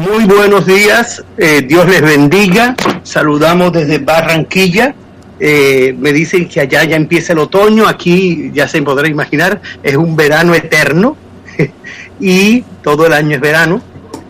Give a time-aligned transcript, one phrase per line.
[0.00, 2.74] Muy buenos días, eh, Dios les bendiga.
[3.02, 4.94] Saludamos desde Barranquilla.
[5.38, 9.96] Eh, me dicen que allá ya empieza el otoño, aquí ya se podrá imaginar, es
[9.96, 11.18] un verano eterno
[12.20, 13.82] y todo el año es verano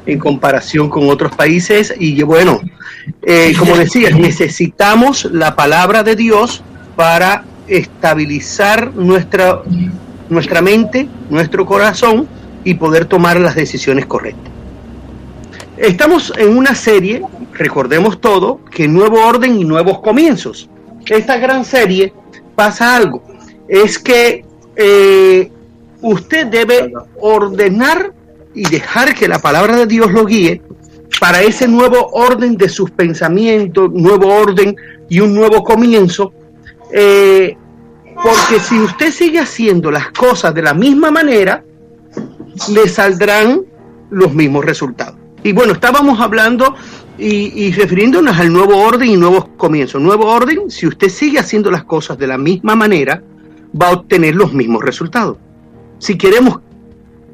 [0.07, 1.95] en comparación con otros países.
[1.97, 2.61] Y bueno,
[3.23, 6.65] eh, como decía, necesitamos la palabra de Dios
[6.97, 9.63] para estabilizar nuestra,
[10.29, 12.27] nuestra mente, nuestro corazón
[12.65, 14.50] y poder tomar las decisiones correctas.
[15.81, 17.23] Estamos en una serie,
[17.55, 20.69] recordemos todo, que nuevo orden y nuevos comienzos.
[21.07, 22.13] Esta gran serie
[22.55, 23.23] pasa algo,
[23.67, 24.45] es que
[24.77, 25.51] eh,
[26.03, 28.13] usted debe ordenar
[28.55, 30.61] y dejar que la palabra de Dios lo guíe
[31.19, 34.77] para ese nuevo orden de sus pensamientos, nuevo orden
[35.09, 36.35] y un nuevo comienzo,
[36.93, 37.57] eh,
[38.23, 41.65] porque si usted sigue haciendo las cosas de la misma manera,
[42.71, 43.63] le saldrán
[44.11, 45.20] los mismos resultados.
[45.43, 46.75] Y bueno, estábamos hablando
[47.19, 50.01] y, refiriéndonos al nuevo orden y nuevos comienzos.
[50.01, 53.23] Nuevo orden, si usted sigue haciendo las cosas de la misma manera,
[53.81, 55.37] va a obtener los mismos resultados.
[55.99, 56.61] Si queremos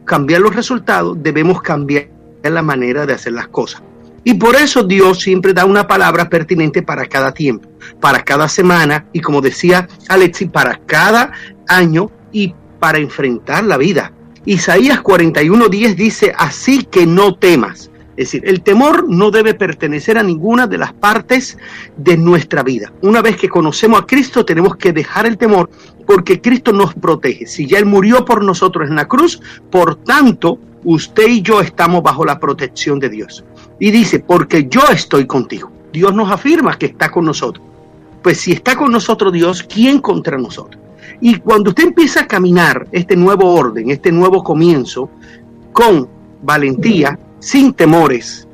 [0.05, 2.08] cambiar los resultados, debemos cambiar
[2.42, 3.83] la manera de hacer las cosas.
[4.25, 7.69] Y por eso Dios siempre da una palabra pertinente para cada tiempo,
[8.00, 11.33] para cada semana y como decía Alexi, para cada
[11.69, 14.12] año y para enfrentar la vida.
[14.44, 17.91] Isaías 41:10 dice, así que no temas.
[18.17, 21.59] Es decir, el temor no debe pertenecer a ninguna de las partes
[21.98, 22.92] de nuestra vida.
[23.03, 25.69] Una vez que conocemos a Cristo, tenemos que dejar el temor
[26.06, 27.47] porque Cristo nos protege.
[27.47, 32.03] Si ya Él murió por nosotros en la cruz, por tanto, usted y yo estamos
[32.03, 33.44] bajo la protección de Dios.
[33.78, 35.70] Y dice, porque yo estoy contigo.
[35.92, 37.64] Dios nos afirma que está con nosotros.
[38.22, 40.83] Pues si está con nosotros Dios, ¿quién contra nosotros?
[41.20, 45.11] Y cuando usted empieza a caminar este nuevo orden, este nuevo comienzo,
[45.72, 46.09] con
[46.42, 48.47] valentía, sin temores,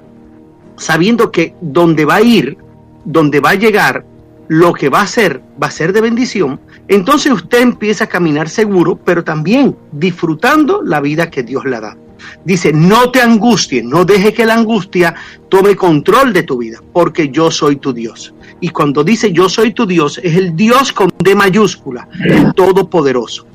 [0.76, 2.56] sabiendo que donde va a ir,
[3.04, 4.04] donde va a llegar,
[4.48, 8.48] lo que va a hacer va a ser de bendición, entonces usted empieza a caminar
[8.48, 11.96] seguro, pero también disfrutando la vida que Dios le da.
[12.44, 15.14] Dice, no te angusties, no deje que la angustia
[15.48, 18.34] tome control de tu vida, porque yo soy tu Dios.
[18.60, 23.46] Y cuando dice yo soy tu Dios, es el Dios con D mayúscula, el Todopoderoso.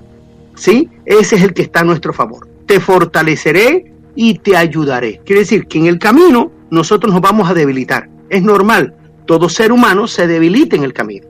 [0.56, 0.90] ¿Sí?
[1.06, 2.48] Ese es el que está a nuestro favor.
[2.66, 3.87] Te fortaleceré
[4.18, 5.22] y te ayudaré.
[5.24, 8.10] Quiere decir que en el camino nosotros nos vamos a debilitar.
[8.30, 8.94] Es normal,
[9.28, 11.28] todo ser humano se debilita en el camino.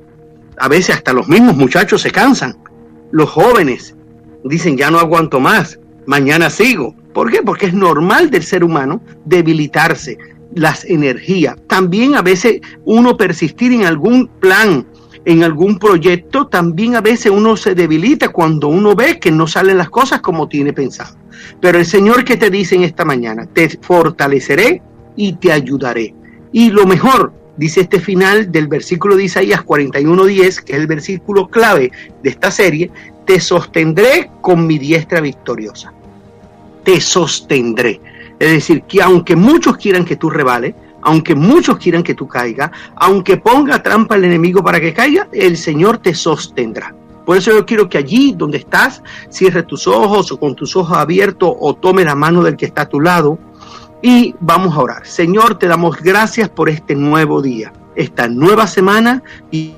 [0.57, 2.57] A veces hasta los mismos muchachos se cansan.
[3.11, 3.93] Los jóvenes
[4.45, 6.95] dicen ya no aguanto más, mañana sigo.
[7.13, 7.43] ¿Por qué?
[7.43, 10.17] Porque es normal del ser humano debilitarse
[10.55, 11.57] las energías.
[11.67, 14.87] También a veces uno persistir en algún plan,
[15.27, 19.77] en algún proyecto, también a veces uno se debilita cuando uno ve que no salen
[19.77, 21.17] las cosas como tiene pensado.
[21.59, 24.81] Pero el Señor que te dice en esta mañana, te fortaleceré
[25.17, 26.15] y te ayudaré.
[26.53, 31.49] Y lo mejor, dice este final del versículo de Isaías 41:10, que es el versículo
[31.49, 31.91] clave
[32.23, 32.89] de esta serie,
[33.25, 35.94] te sostendré con mi diestra victoriosa
[36.88, 37.99] te sostendré.
[38.39, 40.73] Es decir, que aunque muchos quieran que tú rebales,
[41.07, 45.56] aunque muchos quieran que tú caigas, aunque ponga trampa el enemigo para que caiga, el
[45.56, 46.94] Señor te sostendrá.
[47.25, 50.97] Por eso yo quiero que allí donde estás, cierres tus ojos o con tus ojos
[50.97, 53.40] abiertos o tome la mano del que está a tu lado
[54.01, 55.07] y vamos a orar.
[55.07, 59.75] Señor, te damos gracias por este nuevo día, esta nueva semana y,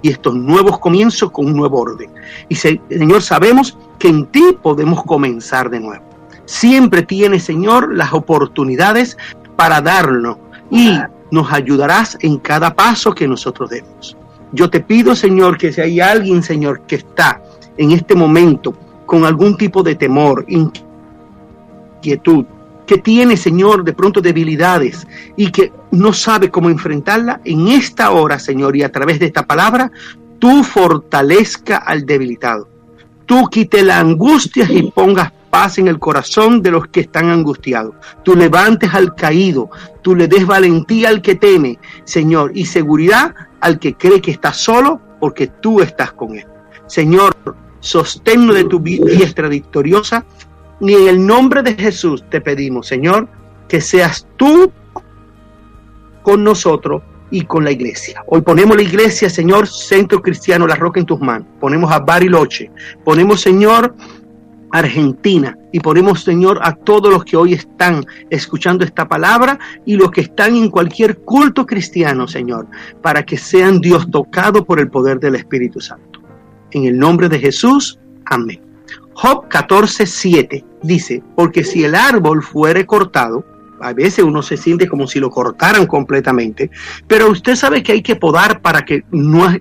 [0.00, 2.10] y estos nuevos comienzos con un nuevo orden.
[2.48, 6.06] Y Señor, sabemos que en ti podemos comenzar de nuevo.
[6.46, 9.18] Siempre tienes, Señor, las oportunidades
[9.56, 10.36] para darnos
[10.70, 10.98] y
[11.30, 14.16] nos ayudarás en cada paso que nosotros demos.
[14.52, 17.42] Yo te pido, Señor, que si hay alguien, Señor, que está
[17.76, 18.74] en este momento
[19.04, 22.44] con algún tipo de temor, inquietud,
[22.86, 25.06] que tiene, Señor, de pronto debilidades
[25.36, 29.44] y que no sabe cómo enfrentarla, en esta hora, Señor, y a través de esta
[29.46, 29.90] palabra,
[30.38, 32.68] tú fortalezca al debilitado.
[33.26, 37.94] Tú quite la angustia y pongas paz en el corazón de los que están angustiados.
[38.22, 39.70] Tú levantes al caído,
[40.02, 44.52] tú le des valentía al que teme, Señor, y seguridad al que cree que está
[44.52, 46.44] solo porque tú estás con él.
[46.88, 47.34] Señor,
[47.80, 50.26] sosténlo de tu diestra victoriosa
[50.78, 53.26] y en el nombre de Jesús te pedimos, Señor,
[53.66, 54.70] que seas tú
[56.22, 57.00] con nosotros
[57.30, 58.22] y con la iglesia.
[58.26, 61.48] Hoy ponemos la iglesia, Señor, Centro Cristiano, la roca en tus manos.
[61.58, 62.70] Ponemos a Bariloche.
[63.04, 63.94] Ponemos, Señor,
[64.72, 65.56] Argentina.
[65.72, 70.22] Y ponemos, Señor, a todos los que hoy están escuchando esta palabra y los que
[70.22, 72.66] están en cualquier culto cristiano, Señor,
[73.02, 76.20] para que sean Dios tocados por el poder del Espíritu Santo.
[76.72, 78.60] En el nombre de Jesús, amén.
[79.14, 83.44] Job 14, 7 dice, porque si el árbol fuere cortado,
[83.80, 86.70] A veces uno se siente como si lo cortaran completamente,
[87.06, 89.04] pero usted sabe que hay que podar para que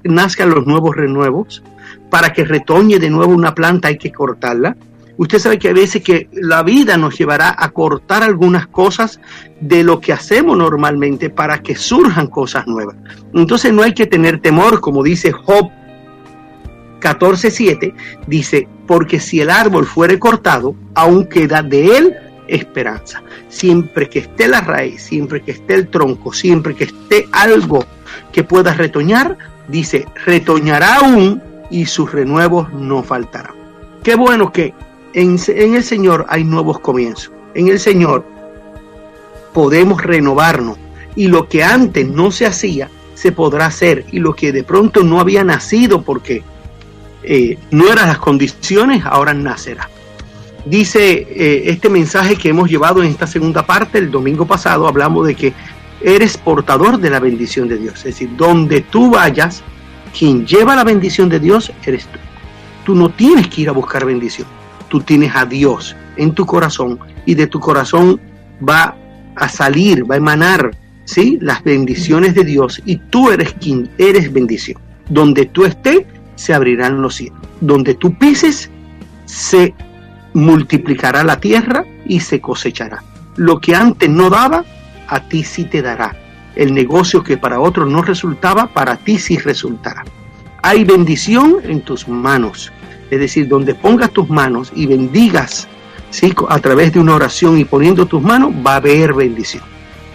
[0.03, 1.61] nazcan los nuevos renuevos,
[2.09, 4.77] para que retoñe de nuevo una planta hay que cortarla.
[5.17, 9.19] Usted sabe que a veces que la vida nos llevará a cortar algunas cosas
[9.61, 12.95] de lo que hacemos normalmente para que surjan cosas nuevas.
[13.33, 15.69] Entonces no hay que tener temor, como dice Job
[16.99, 17.93] 14.7,
[18.27, 22.15] dice, porque si el árbol fuere cortado, aún queda de él
[22.47, 23.23] esperanza.
[23.47, 27.85] Siempre que esté la raíz, siempre que esté el tronco, siempre que esté algo
[28.31, 33.55] que pueda retoñar, dice, retoñará aún y sus renuevos no faltarán.
[34.03, 34.73] Qué bueno que
[35.15, 37.31] en, el Señor hay nuevos comienzos.
[37.53, 38.25] En el Señor
[39.53, 40.77] podemos renovarnos
[41.15, 45.03] y lo que antes no se hacía, se podrá hacer y lo que de pronto
[45.03, 46.43] no había nacido porque
[47.23, 49.89] eh, no eran las condiciones, ahora nacerá.
[50.65, 55.25] Dice eh, este mensaje que hemos llevado en esta segunda parte, el domingo pasado hablamos
[55.27, 55.53] de que
[56.01, 57.99] eres portador de la bendición de Dios.
[57.99, 59.63] Es decir, donde tú vayas,
[60.17, 62.19] quien lleva la bendición de Dios eres tú.
[62.83, 64.54] Tú no tienes que ir a buscar bendición.
[64.89, 68.19] Tú tienes a Dios en tu corazón y de tu corazón
[68.67, 68.95] va
[69.35, 70.71] a salir, va a emanar
[71.05, 71.37] ¿sí?
[71.41, 74.79] las bendiciones de Dios y tú eres quien eres bendición.
[75.09, 76.01] Donde tú estés,
[76.35, 77.39] se abrirán los cielos.
[77.61, 78.69] Donde tú pises,
[79.25, 79.73] se
[80.33, 83.03] multiplicará la tierra y se cosechará.
[83.35, 84.63] Lo que antes no daba,
[85.07, 86.15] a ti sí te dará.
[86.55, 90.03] El negocio que para otros no resultaba, para ti sí resultará.
[90.61, 92.71] Hay bendición en tus manos.
[93.11, 95.67] Es decir, donde pongas tus manos y bendigas
[96.47, 99.63] a través de una oración y poniendo tus manos, va a haber bendición.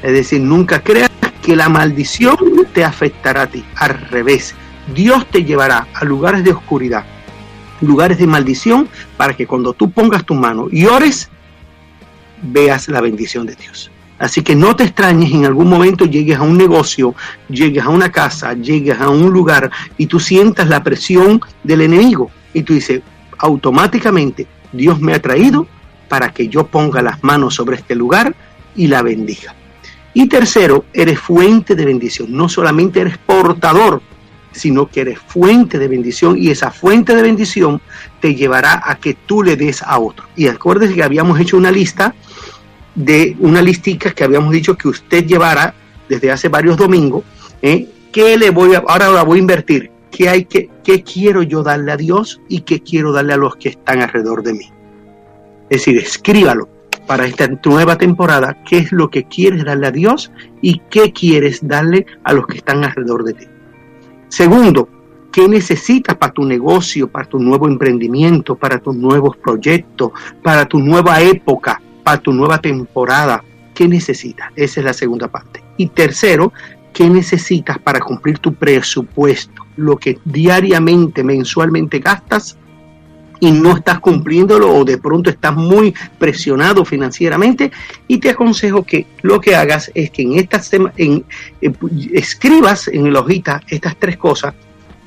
[0.03, 1.11] Es decir, nunca creas
[1.43, 2.37] que la maldición
[2.73, 3.65] te afectará a ti.
[3.77, 4.55] Al revés,
[4.95, 7.05] Dios te llevará a lugares de oscuridad,
[7.83, 11.29] lugares de maldición, para que cuando tú pongas tu mano y ores,
[12.43, 13.91] veas la bendición de Dios.
[14.19, 17.15] Así que no te extrañes en algún momento llegues a un negocio,
[17.49, 22.31] llegues a una casa, llegues a un lugar y tú sientas la presión del enemigo
[22.52, 23.02] y tú dices,
[23.38, 25.67] automáticamente Dios me ha traído
[26.08, 28.35] para que yo ponga las manos sobre este lugar
[28.75, 29.55] y la bendiga.
[30.12, 32.29] Y tercero, eres fuente de bendición.
[32.32, 34.02] No solamente eres portador
[34.52, 37.81] sino que eres fuente de bendición y esa fuente de bendición
[38.20, 40.26] te llevará a que tú le des a otro.
[40.37, 42.14] Y acuérdense que habíamos hecho una lista
[42.94, 45.75] de una listica que habíamos dicho que usted llevará
[46.08, 47.23] desde hace varios domingos.
[47.62, 47.87] ¿eh?
[48.12, 49.91] ¿Qué le voy a, ahora la voy a invertir?
[50.11, 53.57] ¿Qué, hay que, ¿Qué quiero yo darle a Dios y qué quiero darle a los
[53.57, 54.67] que están alrededor de mí?
[55.71, 56.69] Es decir, escríbalo
[57.07, 60.31] para esta nueva temporada, qué es lo que quieres darle a Dios
[60.62, 63.47] y qué quieres darle a los que están alrededor de ti.
[64.29, 64.89] Segundo,
[65.33, 70.12] ¿qué necesitas para tu negocio, para tu nuevo emprendimiento, para tus nuevos proyectos,
[70.43, 73.43] para tu nueva época, para tu nueva temporada?
[73.75, 74.53] ¿Qué necesitas?
[74.55, 75.62] Esa es la segunda parte.
[75.77, 76.53] Y tercero,
[76.93, 79.60] ¿qué necesitas para cumplir tu presupuesto?
[79.77, 82.57] Lo que diariamente, mensualmente gastas
[83.41, 87.73] y no estás cumpliéndolo o de pronto estás muy presionado financieramente
[88.07, 91.25] y te aconsejo que lo que hagas es que en estas en,
[92.13, 94.55] escribas en la hojita estas tres cosas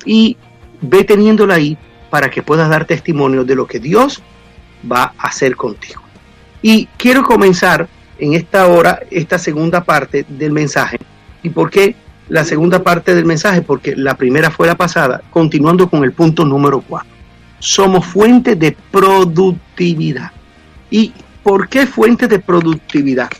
[0.04, 0.36] y
[0.80, 1.78] ve teniéndola ahí
[2.10, 4.20] para que puedas dar testimonio de lo que Dios
[4.90, 6.02] va a hacer contigo.
[6.60, 7.88] Y quiero comenzar
[8.18, 10.98] en esta hora esta segunda parte del mensaje.
[11.42, 11.94] ¿Y por qué
[12.28, 13.62] la segunda parte del mensaje?
[13.62, 17.14] Porque la primera fue la pasada, continuando con el punto número cuatro
[17.64, 20.30] somos fuente de productividad.
[20.90, 21.12] ¿Y
[21.42, 23.30] por qué fuente de productividad?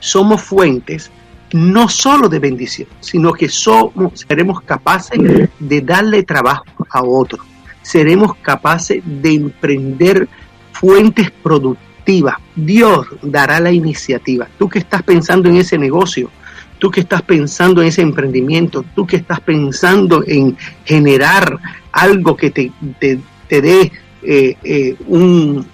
[0.00, 1.10] Somos fuentes
[1.52, 5.18] no solo de bendición, sino que somos, seremos capaces
[5.58, 7.40] de darle trabajo a otros.
[7.80, 10.28] Seremos capaces de emprender
[10.72, 12.36] fuentes productivas.
[12.54, 14.46] Dios dará la iniciativa.
[14.58, 16.30] Tú que estás pensando en ese negocio,
[16.78, 21.58] tú que estás pensando en ese emprendimiento, tú que estás pensando en generar
[21.92, 23.18] algo que te, te,
[23.48, 23.92] te dé
[24.22, 25.66] eh, eh, un,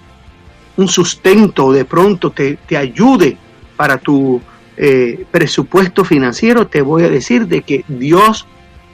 [0.77, 3.37] un, sustento, de pronto te, te ayude
[3.75, 4.41] para tu
[4.77, 8.45] eh, presupuesto financiero, te voy a decir de que Dios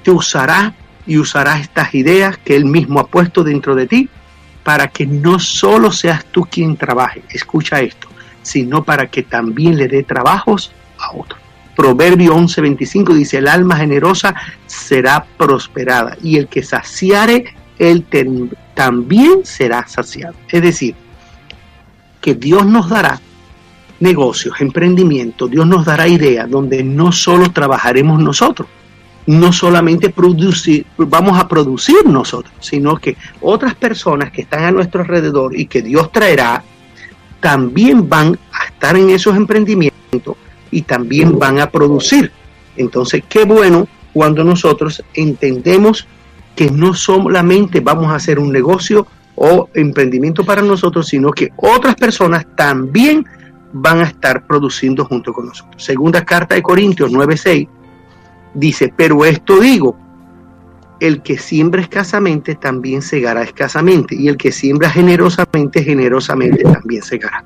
[0.04, 0.74] te usará
[1.08, 4.10] y usará estas ideas que Él mismo ha puesto dentro de ti
[4.64, 8.08] para que no solo seas tú quien trabaje, escucha esto,
[8.44, 11.42] sino para que también le dé trabajos a otros.
[11.82, 14.36] Proverbio 11:25 dice, el alma generosa
[14.68, 18.06] será prosperada y el que saciare, él
[18.76, 20.36] también será saciado.
[20.48, 20.94] Es decir,
[22.22, 23.20] que Dios nos dará
[24.00, 28.68] negocios, emprendimiento, Dios nos dará ideas donde no solo trabajaremos nosotros,
[29.26, 35.02] no solamente producir, vamos a producir nosotros, sino que otras personas que están a nuestro
[35.02, 36.64] alrededor y que Dios traerá,
[37.40, 40.38] también van a estar en esos emprendimientos
[40.72, 42.32] y también van a producir.
[42.78, 46.08] Entonces, qué bueno cuando nosotros entendemos
[46.56, 51.96] que no solamente vamos a hacer un negocio o emprendimiento para nosotros, sino que otras
[51.96, 53.26] personas también
[53.74, 55.84] van a estar produciendo junto con nosotros.
[55.84, 57.68] Segunda carta de Corintios 9:6
[58.54, 59.98] dice, pero esto digo,
[61.00, 67.44] el que siembra escasamente también segará escasamente, y el que siembra generosamente, generosamente también segará.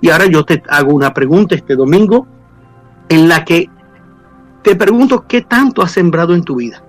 [0.00, 2.26] Y ahora yo te hago una pregunta este domingo
[3.08, 3.70] en la que
[4.62, 6.82] te pregunto qué tanto has sembrado en tu vida.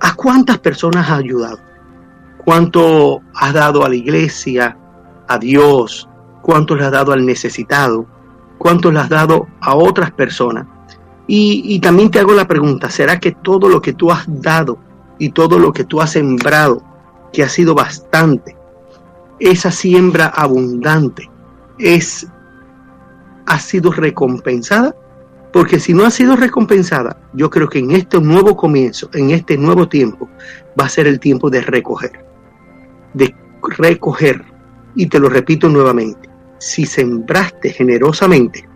[0.00, 1.58] ¿A cuántas personas has ayudado?
[2.44, 4.76] ¿Cuánto has dado a la iglesia,
[5.28, 6.08] a Dios?
[6.40, 8.06] ¿Cuánto le has dado al necesitado?
[8.58, 10.66] ¿Cuánto le has dado a otras personas?
[11.26, 14.78] Y, y también te hago la pregunta, ¿será que todo lo que tú has dado
[15.18, 16.82] y todo lo que tú has sembrado,
[17.32, 18.56] que ha sido bastante,
[19.38, 21.30] esa siembra abundante,
[21.78, 22.26] es,
[23.46, 24.94] ha sido recompensada?
[25.52, 29.58] Porque si no ha sido recompensada, yo creo que en este nuevo comienzo, en este
[29.58, 30.28] nuevo tiempo,
[30.80, 32.24] va a ser el tiempo de recoger.
[33.12, 33.34] De
[33.78, 34.42] recoger.
[34.94, 36.28] Y te lo repito nuevamente,
[36.58, 38.68] si sembraste generosamente,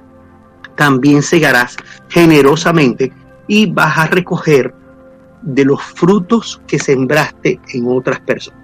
[0.76, 1.76] también segarás
[2.08, 3.12] generosamente
[3.48, 4.74] y vas a recoger
[5.42, 8.60] de los frutos que sembraste en otras personas.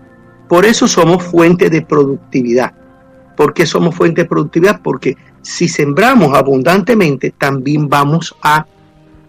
[0.49, 2.75] Por eso somos fuente de productividad.
[3.37, 4.81] ¿Por qué somos fuente de productividad?
[4.83, 8.67] Porque si sembramos abundantemente, también vamos a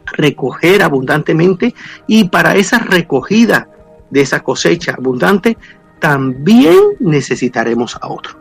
[0.05, 1.73] recoger abundantemente
[2.07, 3.67] y para esa recogida
[4.09, 5.57] de esa cosecha abundante,
[5.99, 8.37] también necesitaremos a otros.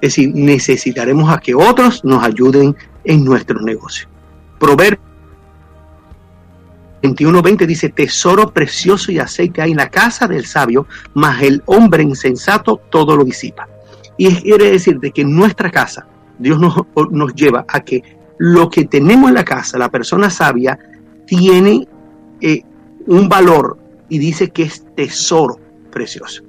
[0.00, 2.74] Es decir, necesitaremos a que otros nos ayuden
[3.04, 4.08] en nuestro negocio.
[4.58, 5.10] Proverbio
[7.02, 12.02] 21:20 dice, tesoro precioso y aceite hay en la casa del sabio, mas el hombre
[12.02, 13.68] insensato todo lo disipa.
[14.20, 16.06] Y quiere decir de que en nuestra casa
[16.38, 16.74] Dios nos,
[17.10, 18.02] nos lleva a que
[18.36, 20.78] lo que tenemos en la casa, la persona sabia,
[21.26, 21.88] tiene
[22.42, 22.60] eh,
[23.06, 23.78] un valor
[24.10, 25.58] y dice que es tesoro
[25.90, 26.42] precioso.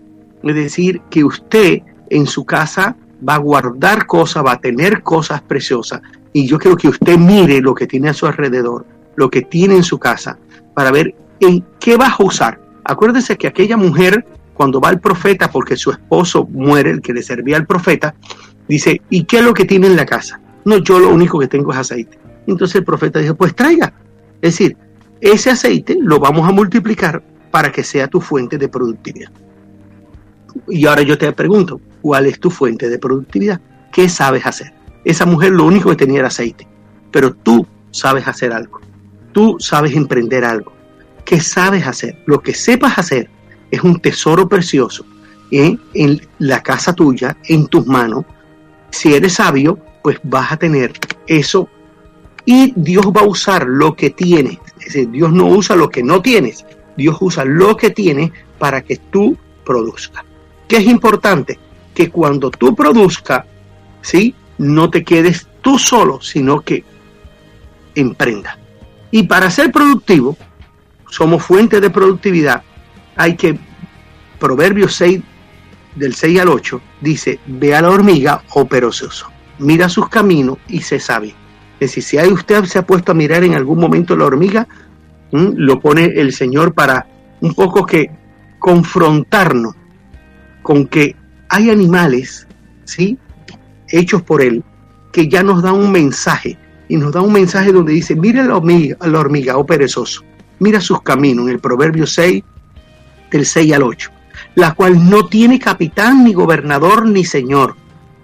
[0.44, 2.98] Es decir, que usted en su casa
[3.28, 6.02] va a guardar cosas, va a tener cosas preciosas.
[6.34, 8.86] Y yo quiero que usted mire lo que tiene a su alrededor,
[9.16, 10.38] lo que tiene en su casa,
[10.76, 12.60] para ver en qué va a usar.
[12.84, 14.26] Acuérdese que aquella mujer,
[14.62, 18.14] cuando va al profeta, porque su esposo muere, el que le servía al profeta,
[18.68, 20.40] dice, ¿y qué es lo que tiene en la casa?
[20.66, 22.20] No, yo lo único que tengo es aceite.
[22.46, 23.92] Entonces el profeta dijo, pues traiga.
[24.40, 24.78] Es decir,
[25.20, 29.32] ese aceite lo vamos a multiplicar para que sea tu fuente de productividad.
[30.68, 33.60] Y ahora yo te pregunto, ¿cuál es tu fuente de productividad?
[33.92, 34.76] ¿Qué sabes hacer?
[35.04, 36.68] Esa mujer lo único que tenía era aceite,
[37.10, 38.80] pero tú sabes hacer algo.
[39.32, 40.72] Tú sabes emprender algo.
[41.26, 42.22] ¿Qué sabes hacer?
[42.28, 43.28] Lo que sepas hacer
[43.72, 45.06] es un tesoro precioso
[45.50, 45.78] ¿eh?
[45.94, 48.26] en la casa tuya, en tus manos.
[48.92, 50.94] Si eres sabio, pues vas a tener
[51.28, 51.70] eso
[52.46, 54.58] y Dios va a usar lo que tienes.
[54.80, 56.66] Es decir, Dios no usa lo que no tienes.
[56.98, 60.24] Dios usa lo que tienes para que tú produzcas.
[60.68, 61.60] ¿Qué es importante?
[61.94, 63.46] Que cuando tú produzcas,
[64.02, 64.36] ¿sí?
[64.58, 66.84] no te quedes tú solo, sino que
[67.96, 68.58] emprenda.
[69.12, 70.38] Y para ser productivo,
[71.10, 72.64] somos fuente de productividad,
[73.16, 73.58] hay que,
[74.40, 75.22] Proverbios 6,
[75.96, 79.28] del 6 al 8, dice, ve a la hormiga, o oh perezoso,
[79.60, 81.36] mira sus caminos y se sabe.
[81.80, 84.68] Es decir, si hay, usted se ha puesto a mirar en algún momento la hormiga,
[85.32, 87.08] lo pone el Señor para
[87.40, 88.12] un poco que
[88.60, 89.74] confrontarnos
[90.62, 91.16] con que
[91.50, 92.48] hay animales,
[92.86, 93.18] ¿sí?
[93.90, 94.64] Hechos por Él,
[95.12, 96.58] que ya nos dan un mensaje.
[96.88, 100.24] Y nos da un mensaje donde dice, mira la hormiga, la hormiga, oh perezoso,
[100.60, 102.44] mira sus caminos, en el Proverbio 6,
[103.32, 104.12] del 6 al 8,
[104.56, 107.76] la cual no tiene capitán, ni gobernador, ni señor.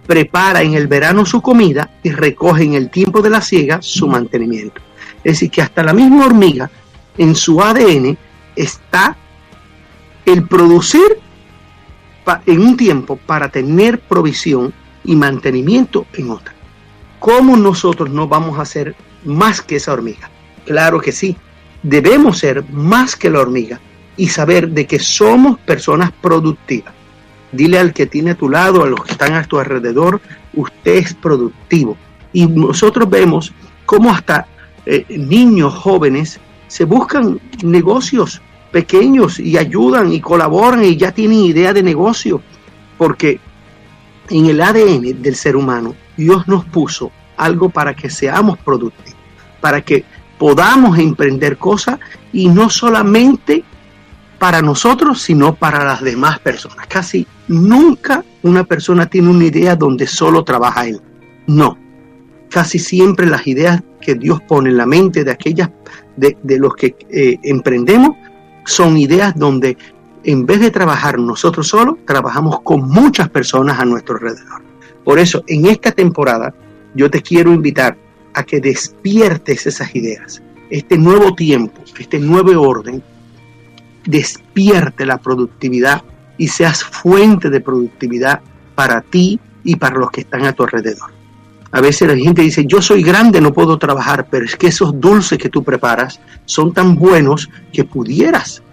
[0.05, 4.07] Prepara en el verano su comida y recoge en el tiempo de la siega su
[4.07, 4.81] mantenimiento.
[5.23, 6.69] Es decir, que hasta la misma hormiga,
[7.17, 8.17] en su ADN,
[8.55, 9.17] está
[10.25, 11.19] el producir
[12.45, 14.73] en un tiempo para tener provisión
[15.03, 16.53] y mantenimiento en otra.
[17.19, 20.29] ¿Cómo nosotros no vamos a ser más que esa hormiga?
[20.65, 21.37] Claro que sí,
[21.81, 23.79] debemos ser más que la hormiga
[24.17, 26.93] y saber de que somos personas productivas.
[27.51, 30.19] Dile al que tiene a tu lado, a los que están a tu alrededor,
[30.53, 31.95] usted es productivo.
[32.33, 33.53] Y nosotros vemos
[33.85, 34.47] cómo hasta
[34.85, 41.73] eh, niños jóvenes se buscan negocios pequeños y ayudan y colaboran y ya tienen idea
[41.73, 42.41] de negocio,
[42.97, 43.39] porque
[44.29, 49.19] en el ADN del ser humano Dios nos puso algo para que seamos productivos,
[49.61, 50.03] para que
[50.37, 51.99] podamos emprender cosas
[52.33, 53.63] y no solamente
[54.37, 56.87] para nosotros, sino para las demás personas.
[56.87, 61.01] Casi nunca una persona tiene una idea donde solo trabaja él.
[61.47, 61.77] No.
[62.49, 65.69] casi siempre las ideas que Dios pone en la mente de aquellas
[66.17, 68.17] de, los que eh, emprendemos
[68.65, 69.77] son ideas donde
[70.23, 74.61] en vez de trabajar nosotros solos, trabajamos con muchas personas a nuestro alrededor.
[75.05, 76.53] Por eso, en esta temporada,
[76.93, 77.97] yo te quiero invitar
[78.33, 80.41] a que despiertes esas ideas.
[80.69, 83.01] Este nuevo tiempo, este nuevo orden,
[84.07, 86.01] despierte la productividad
[86.37, 88.41] y seas fuente de productividad
[88.73, 91.11] para ti y para los que están a tu alrededor.
[91.71, 94.99] A veces la gente dice, yo soy grande, no puedo trabajar, pero es que esos
[94.99, 98.63] dulces que tú preparas son tan buenos que pudieras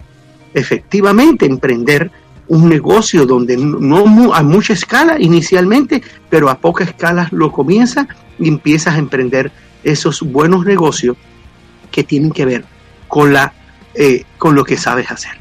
[0.53, 2.09] efectivamente emprender
[2.47, 8.07] un negocio donde no a mucha escala inicialmente, pero a poca escala lo comienzas
[8.39, 9.51] y empiezas a emprender
[9.83, 11.17] esos buenos negocios
[11.91, 12.65] que tienen que ver
[13.07, 13.53] con, la,
[13.95, 15.33] eh, con lo que sabes hacer.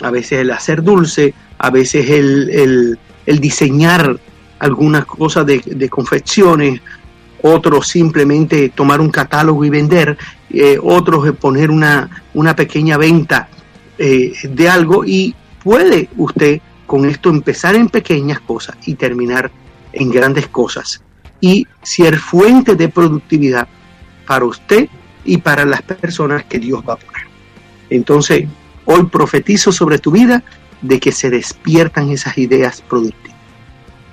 [0.00, 4.18] A veces el hacer dulce, a veces el, diseñar
[4.58, 6.80] algunas cosas de, confecciones,
[7.42, 10.18] otros simplemente tomar un catálogo y vender,
[10.50, 13.48] eh, otros poner una, una pequeña venta
[13.98, 19.50] eh, de algo y puede usted con esto empezar en pequeñas cosas y terminar
[19.92, 21.02] en grandes cosas
[21.40, 23.68] y ser fuente de productividad
[24.26, 24.88] para usted
[25.24, 27.09] y para las personas que Dios va a poner.
[27.90, 28.46] Entonces,
[28.86, 30.42] hoy profetizo sobre tu vida
[30.80, 33.36] de que se despiertan esas ideas productivas,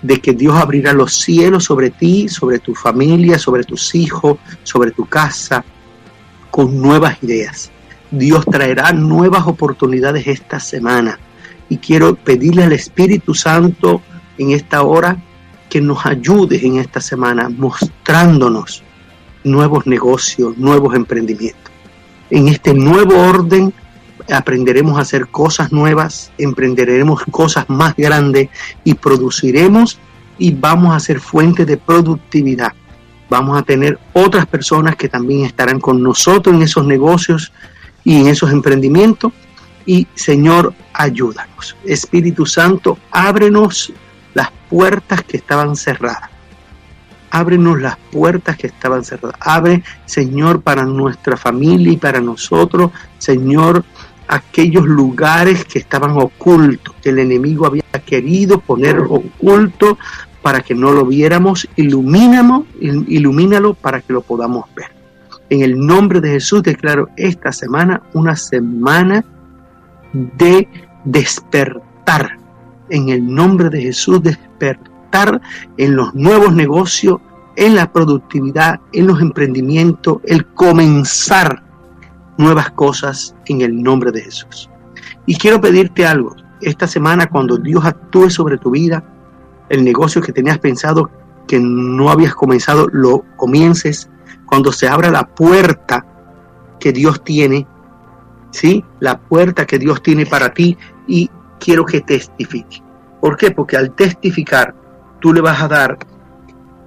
[0.02, 4.92] de que Dios abrirá los cielos sobre ti, sobre tu familia, sobre tus hijos, sobre
[4.92, 5.64] tu casa,
[6.52, 7.72] con nuevas ideas
[8.12, 11.20] Dios traerá nuevas oportunidades esta semana.
[11.70, 14.02] Y quiero pedirle al Espíritu Santo
[14.38, 15.18] en esta hora
[15.70, 18.84] que nos ayude en esta semana mostrándonos
[19.44, 21.72] nuevos negocios, nuevos emprendimientos.
[22.30, 23.74] En este nuevo orden
[24.30, 28.50] aprenderemos a hacer cosas nuevas, emprenderemos cosas más grandes
[28.84, 30.00] y produciremos
[30.38, 32.74] y vamos a ser fuente de productividad.
[33.30, 37.52] Vamos a tener otras personas que también estarán con nosotros en esos negocios
[38.04, 39.34] y en esos emprendimientos.
[39.86, 41.76] Y Señor, ayúdanos.
[41.86, 43.92] Espíritu Santo, ábrenos
[44.34, 46.30] las puertas que estaban cerradas.
[47.30, 49.38] Ábrenos las puertas que estaban cerradas.
[49.40, 53.84] Abre, Señor, para nuestra familia y para nosotros, Señor,
[54.28, 59.98] aquellos lugares que estaban ocultos, que el enemigo había querido poner oculto
[60.42, 61.68] para que no lo viéramos.
[61.76, 64.92] Ilumínalo, ilumínalo para que lo podamos ver.
[65.50, 69.24] En el nombre de Jesús declaro esta semana una semana
[70.14, 70.68] de
[71.06, 72.38] despertar.
[72.90, 74.97] En el nombre de Jesús despertar
[75.78, 77.20] en los nuevos negocios,
[77.56, 81.64] en la productividad, en los emprendimientos, el comenzar
[82.38, 84.70] nuevas cosas en el nombre de Jesús.
[85.26, 86.36] Y quiero pedirte algo.
[86.62, 89.04] Esta semana cuando Dios actúe sobre tu vida,
[89.70, 91.10] el negocio que tenías pensado
[91.48, 94.10] que no habías comenzado, lo comiences
[94.46, 96.06] cuando se abra la puerta
[96.80, 97.66] que Dios tiene,
[98.52, 98.84] ¿sí?
[99.00, 100.78] La puerta que Dios tiene para ti
[101.08, 102.82] y quiero que testifique.
[103.22, 103.52] ¿Por qué?
[103.52, 104.76] Porque al testificar,
[105.20, 105.98] tú le vas a dar,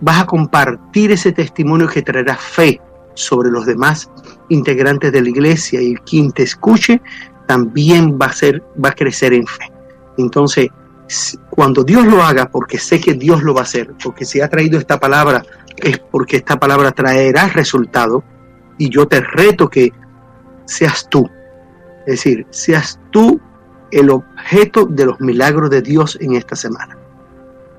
[0.00, 2.80] vas a compartir ese testimonio que traerá fe
[3.14, 4.10] sobre los demás
[4.48, 7.00] integrantes de la iglesia y quien te escuche
[7.46, 9.70] también va a ser, va a crecer en fe.
[10.16, 10.68] Entonces,
[11.50, 14.48] cuando Dios lo haga, porque sé que Dios lo va a hacer, porque si ha
[14.48, 15.42] traído esta palabra
[15.76, 18.22] es porque esta palabra traerá resultado
[18.78, 19.92] y yo te reto que
[20.64, 21.28] seas tú.
[22.06, 23.40] Es decir, seas tú
[23.90, 26.96] el objeto de los milagros de Dios en esta semana,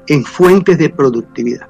[0.07, 1.67] en fuentes de productividad.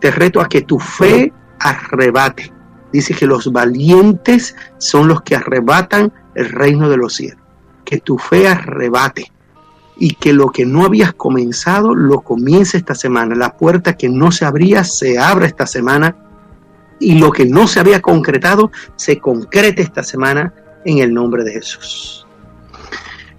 [0.00, 2.52] Te reto a que tu fe arrebate.
[2.92, 7.40] Dice que los valientes son los que arrebatan el reino de los cielos.
[7.84, 9.32] Que tu fe arrebate
[9.96, 13.34] y que lo que no habías comenzado lo comience esta semana.
[13.34, 16.16] La puerta que no se abría se abra esta semana
[16.98, 20.52] y lo que no se había concretado se concrete esta semana
[20.84, 22.26] en el nombre de Jesús.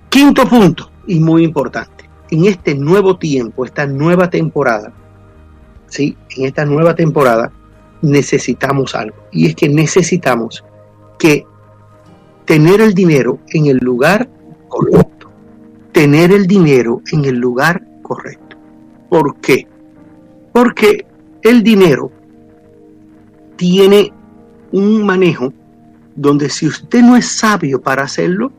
[0.10, 1.93] Quinto punto y muy importante.
[2.34, 4.92] En este nuevo tiempo, esta nueva temporada,
[5.88, 6.18] ¿sí?
[6.36, 7.52] En esta nueva temporada
[8.02, 10.64] necesitamos algo y es que necesitamos
[11.18, 11.46] que
[12.46, 14.30] tener el dinero en el lugar
[14.68, 15.14] correcto
[15.94, 18.58] tener el dinero en el lugar correcto.
[19.10, 19.68] ¿Por qué?
[20.52, 21.06] Porque
[21.44, 22.12] el dinero
[23.56, 24.12] tiene
[24.72, 25.54] un manejo
[26.16, 28.52] donde si usted no es sabio para hacerlo,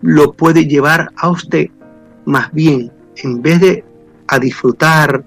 [0.00, 1.68] lo puede llevar a usted
[2.24, 3.84] más bien, en vez de
[4.28, 5.24] a disfrutar,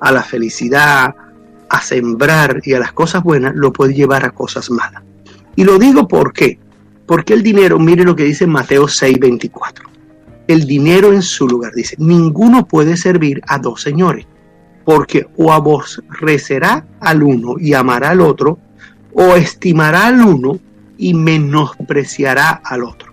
[0.00, 1.14] a la felicidad,
[1.68, 5.02] a sembrar y a las cosas buenas, lo puede llevar a cosas malas.
[5.56, 6.58] Y lo digo por qué.
[7.06, 9.88] Porque el dinero, mire lo que dice Mateo 6:24
[10.48, 11.72] el dinero en su lugar.
[11.74, 14.26] Dice, ninguno puede servir a dos señores,
[14.84, 18.58] porque o aborrecerá al uno y amará al otro,
[19.12, 20.58] o estimará al uno
[20.96, 23.12] y menospreciará al otro.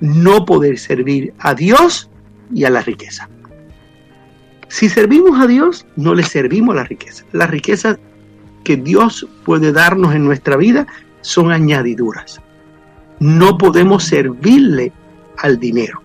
[0.00, 2.08] No poder servir a Dios
[2.54, 3.28] y a la riqueza.
[4.74, 7.24] Si servimos a Dios, no le servimos a la riqueza.
[7.30, 7.96] La riqueza
[8.64, 10.88] que Dios puede darnos en nuestra vida
[11.20, 12.40] son añadiduras.
[13.20, 14.90] No podemos servirle
[15.38, 16.02] al dinero.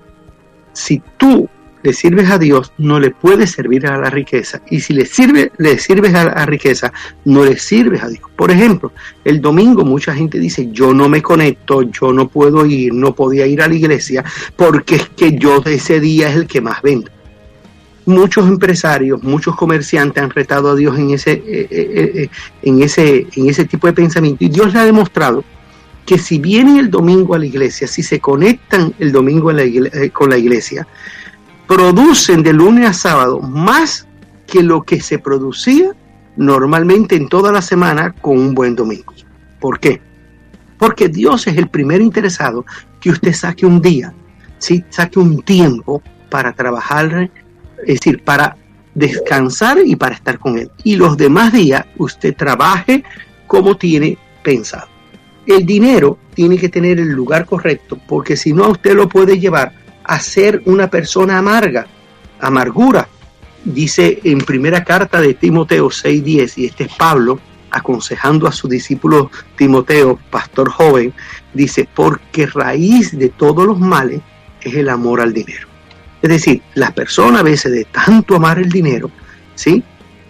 [0.74, 1.50] Si tú
[1.82, 4.62] le sirves a Dios, no le puedes servir a la riqueza.
[4.70, 5.10] Y si le,
[5.58, 6.94] le sirves a la riqueza,
[7.26, 8.30] no le sirves a Dios.
[8.36, 8.92] Por ejemplo,
[9.26, 13.48] el domingo mucha gente dice, yo no me conecto, yo no puedo ir, no podía
[13.48, 14.24] ir a la iglesia,
[14.56, 17.10] porque es que yo ese día es el que más vendo.
[18.10, 22.30] Muchos empresarios, muchos comerciantes han retado a Dios en ese, eh, eh, eh,
[22.64, 24.44] en ese, en ese tipo de pensamiento.
[24.44, 25.44] Y Dios le ha demostrado
[26.08, 29.52] que si vienen el domingo a la iglesia, si se conectan el domingo
[30.12, 30.88] con la iglesia,
[31.68, 34.08] producen de lunes a sábado más
[34.48, 35.92] que lo que se producía
[36.36, 39.14] normalmente en toda la semana con un buen domingo.
[39.60, 40.02] ¿Por qué?
[40.80, 42.66] Porque Dios es el primer interesado
[43.00, 44.16] que usted saque un día,
[44.90, 47.30] saque un tiempo para trabajar,
[47.82, 48.58] es decir, para
[48.94, 50.70] descansar y para estar con Él.
[50.84, 53.04] Y los demás días usted trabaje
[53.48, 54.88] como tiene pensado.
[55.46, 59.74] El dinero tiene que tener el lugar correcto, porque si no, usted lo puede llevar
[60.04, 61.88] a ser una persona amarga,
[62.40, 63.08] amargura.
[63.64, 67.40] Dice en primera carta de Timoteo 6:10, y este es Pablo
[67.72, 71.14] aconsejando a su discípulo Timoteo, pastor joven,
[71.54, 74.22] dice, porque raíz de todos los males
[74.62, 75.69] es el amor al dinero.
[76.22, 79.10] Es decir, las personas a veces de tanto amar el dinero,
[79.56, 79.84] ¿sí?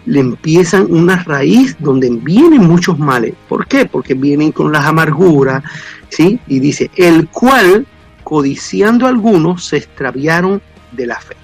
[0.06, 3.34] Le empiezan una raíz donde vienen muchos males.
[3.48, 3.86] ¿Por qué?
[3.86, 5.62] Porque vienen con las amarguras,
[6.08, 6.40] ¿sí?
[6.46, 7.86] Y dice, el cual
[8.30, 11.34] codiciando algunos, se extraviaron de la fe.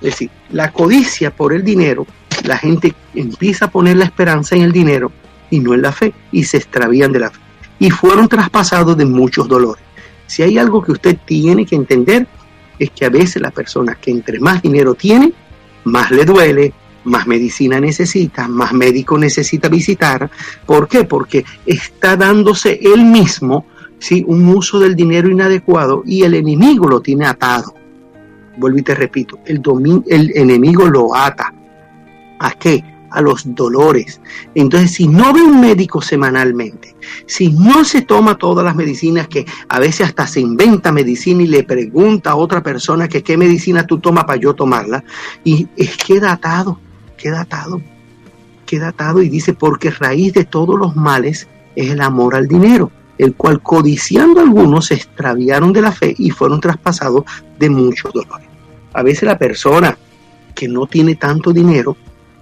[0.00, 2.06] Es decir, la codicia por el dinero,
[2.44, 5.10] la gente empieza a poner la esperanza en el dinero
[5.50, 7.40] y no en la fe, y se extravían de la fe.
[7.80, 9.82] Y fueron traspasados de muchos dolores.
[10.28, 12.28] Si hay algo que usted tiene que entender,
[12.78, 15.32] es que a veces la persona que entre más dinero tiene,
[15.84, 16.72] más le duele,
[17.04, 20.30] más medicina necesita, más médico necesita visitar.
[20.66, 21.04] ¿Por qué?
[21.04, 23.66] Porque está dándose él mismo
[23.98, 24.24] ¿sí?
[24.26, 27.74] un uso del dinero inadecuado y el enemigo lo tiene atado.
[28.56, 29.60] Vuelvo y te repito, el,
[30.06, 31.52] el enemigo lo ata.
[32.38, 32.82] ¿A qué?
[33.16, 34.20] A los dolores.
[34.54, 39.46] Entonces, si no ve un médico semanalmente, si no se toma todas las medicinas, que
[39.68, 43.86] a veces hasta se inventa medicina y le pregunta a otra persona que qué medicina
[43.86, 45.02] tú tomas para yo tomarla,
[45.44, 46.78] y es queda atado,
[47.16, 47.80] queda atado,
[48.66, 52.90] queda atado y dice, porque raíz de todos los males es el amor al dinero
[53.18, 57.24] el cual codiciando algunos se extraviaron de la fe y fueron traspasados
[57.58, 58.46] de muchos dolores.
[58.92, 59.96] A veces la persona
[60.54, 61.96] que no tiene tanto dinero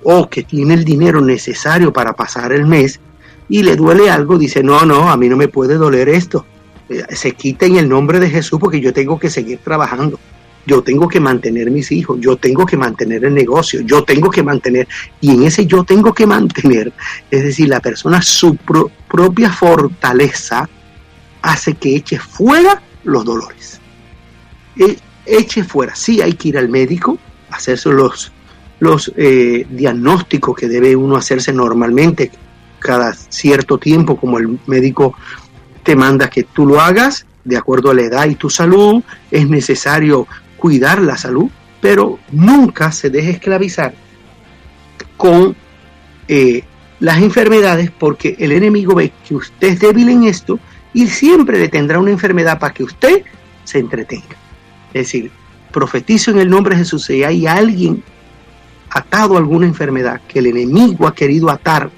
[0.05, 3.01] o que tiene el dinero necesario para pasar el mes
[3.49, 6.47] y le duele algo, dice, no, no, a mí no me puede doler esto.
[6.89, 10.19] Eh, se quita en el nombre de Jesús porque yo tengo que seguir trabajando
[10.67, 14.43] yo tengo que mantener mis hijos, yo tengo que mantener el negocio, yo tengo que
[14.43, 14.89] mantener,
[15.21, 16.93] y en ese yo tengo que mantener,
[17.31, 20.69] es decir, la persona su propia fortaleza
[21.43, 23.81] hace que eche fuera los dolores.
[24.77, 27.19] E eche fuera, sí hay que ir al médico,
[27.51, 28.33] hacerse los,
[28.81, 32.31] los eh, diagnósticos que debe uno hacerse normalmente
[32.79, 35.15] cada cierto tiempo, como el médico
[35.83, 39.49] te manda que tú lo hagas, de acuerdo a la edad y tu salud, es
[39.49, 43.95] necesario cuidar la salud, pero nunca se deje esclavizar
[45.17, 45.55] con
[46.29, 46.65] eh,
[47.01, 50.59] las enfermedades porque el enemigo ve que usted es débil en esto
[50.95, 53.23] y siempre le tendrá una enfermedad para que usted
[53.65, 54.37] se entretenga.
[54.95, 55.31] Es decir,
[55.73, 58.03] profetizo en el nombre de Jesús, si hay alguien
[58.95, 61.91] atado alguna enfermedad que el enemigo ha querido atar,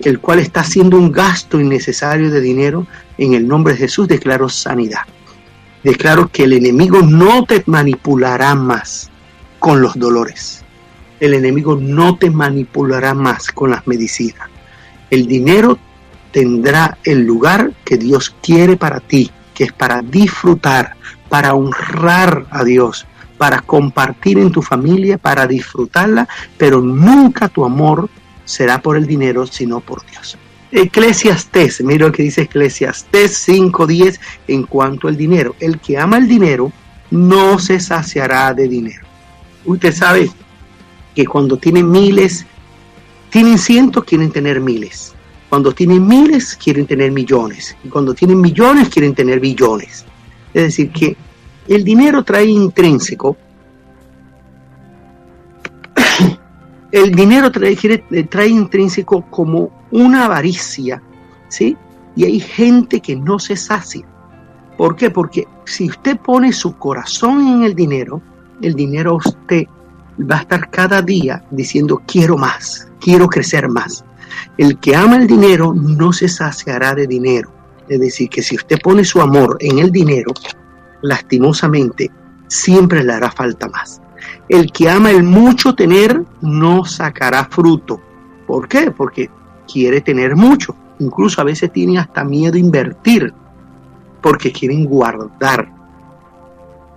[0.00, 4.48] el cual está haciendo un gasto innecesario de dinero, en el nombre de Jesús declaro
[4.48, 5.02] sanidad
[5.82, 9.10] declaro que el enemigo no te manipulará más
[9.58, 10.64] con los dolores.
[11.20, 14.48] El enemigo no te manipulará más con las medicinas.
[15.10, 15.78] El dinero
[16.32, 20.94] tendrá el lugar que Dios quiere para ti, que es para disfrutar,
[21.28, 23.06] para honrar a Dios,
[23.38, 28.10] para compartir en tu familia, para disfrutarla, pero nunca tu amor
[28.44, 30.36] será por el dinero, sino por Dios.
[30.70, 35.54] Eclesiastés, mira lo que dice Eclesiastés 5.10 en cuanto al dinero.
[35.60, 36.70] El que ama el dinero
[37.10, 39.06] no se saciará de dinero.
[39.64, 40.30] Usted sabe
[41.14, 42.44] que cuando tienen miles,
[43.30, 45.14] tienen cientos, quieren tener miles.
[45.48, 47.74] Cuando tienen miles, quieren tener millones.
[47.82, 50.04] Y cuando tienen millones, quieren tener billones.
[50.52, 51.16] Es decir, que
[51.68, 53.36] el dinero trae intrínseco
[56.92, 57.76] el dinero trae,
[58.28, 61.02] trae intrínseco como una avaricia,
[61.48, 61.76] ¿sí?
[62.16, 64.04] Y hay gente que no se sacia.
[64.76, 65.10] ¿Por qué?
[65.10, 68.20] Porque si usted pone su corazón en el dinero,
[68.62, 69.66] el dinero usted
[70.20, 74.04] va a estar cada día diciendo quiero más, quiero crecer más.
[74.56, 77.52] El que ama el dinero no se saciará de dinero.
[77.88, 80.32] Es decir, que si usted pone su amor en el dinero,
[81.02, 82.10] lastimosamente
[82.48, 84.00] siempre le hará falta más.
[84.48, 88.00] El que ama el mucho tener no sacará fruto.
[88.46, 88.90] ¿Por qué?
[88.90, 89.30] Porque
[89.70, 90.74] quiere tener mucho.
[90.98, 93.32] Incluso a veces tiene hasta miedo a invertir
[94.20, 95.70] porque quieren guardar.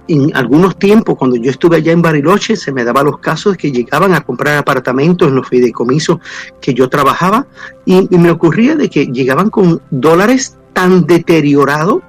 [0.08, 3.58] En algunos tiempos, cuando yo estuve allá en Bariloche, se me daba los casos de
[3.58, 6.20] que llegaban a comprar apartamentos en los fideicomisos
[6.60, 7.46] que yo trabajaba
[7.86, 12.02] y, y me ocurría de que llegaban con dólares tan deteriorados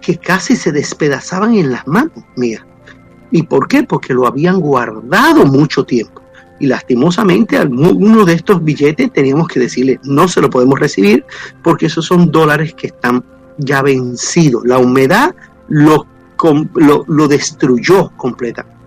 [0.00, 2.62] que casi se despedazaban en las manos mías.
[3.30, 3.82] ¿Y por qué?
[3.82, 6.22] Porque lo habían guardado mucho tiempo.
[6.60, 11.24] Y lastimosamente a uno de estos billetes teníamos que decirle, no se lo podemos recibir
[11.62, 13.24] porque esos son dólares que están
[13.58, 14.64] ya vencidos.
[14.64, 15.34] La humedad
[15.68, 16.06] lo,
[16.74, 18.78] lo, lo destruyó completamente.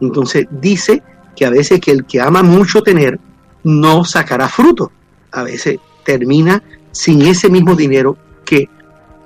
[0.00, 1.02] Entonces dice
[1.34, 3.18] que a veces que el que ama mucho tener
[3.64, 4.92] no sacará fruto.
[5.32, 8.68] A veces termina sin ese mismo dinero que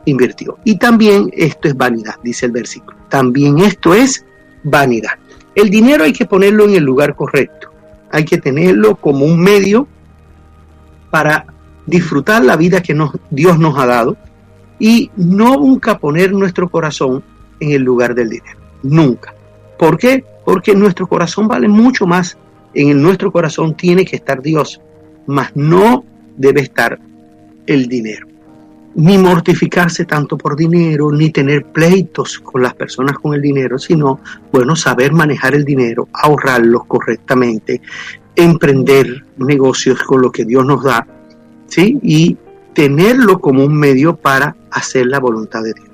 [0.05, 0.59] invirtió.
[0.65, 2.97] Y también esto es vanidad, dice el versículo.
[3.09, 4.25] También esto es
[4.63, 5.13] vanidad.
[5.55, 7.71] El dinero hay que ponerlo en el lugar correcto.
[8.11, 9.87] Hay que tenerlo como un medio
[11.11, 11.47] para
[11.87, 14.17] disfrutar la vida que nos, Dios nos ha dado
[14.79, 17.23] y no nunca poner nuestro corazón
[17.59, 18.59] en el lugar del dinero.
[18.83, 19.35] Nunca.
[19.79, 20.25] ¿Por qué?
[20.45, 22.37] Porque nuestro corazón vale mucho más.
[22.73, 24.81] En nuestro corazón tiene que estar Dios,
[25.27, 26.05] mas no
[26.37, 26.99] debe estar
[27.67, 28.30] el dinero
[28.95, 34.21] ni mortificarse tanto por dinero, ni tener pleitos con las personas con el dinero, sino,
[34.53, 37.81] bueno, saber manejar el dinero, ahorrarlo correctamente,
[38.35, 41.07] emprender negocios con lo que Dios nos da,
[41.67, 41.99] ¿sí?
[42.03, 42.37] Y
[42.75, 45.89] tenerlo como un medio para hacer la voluntad de Dios.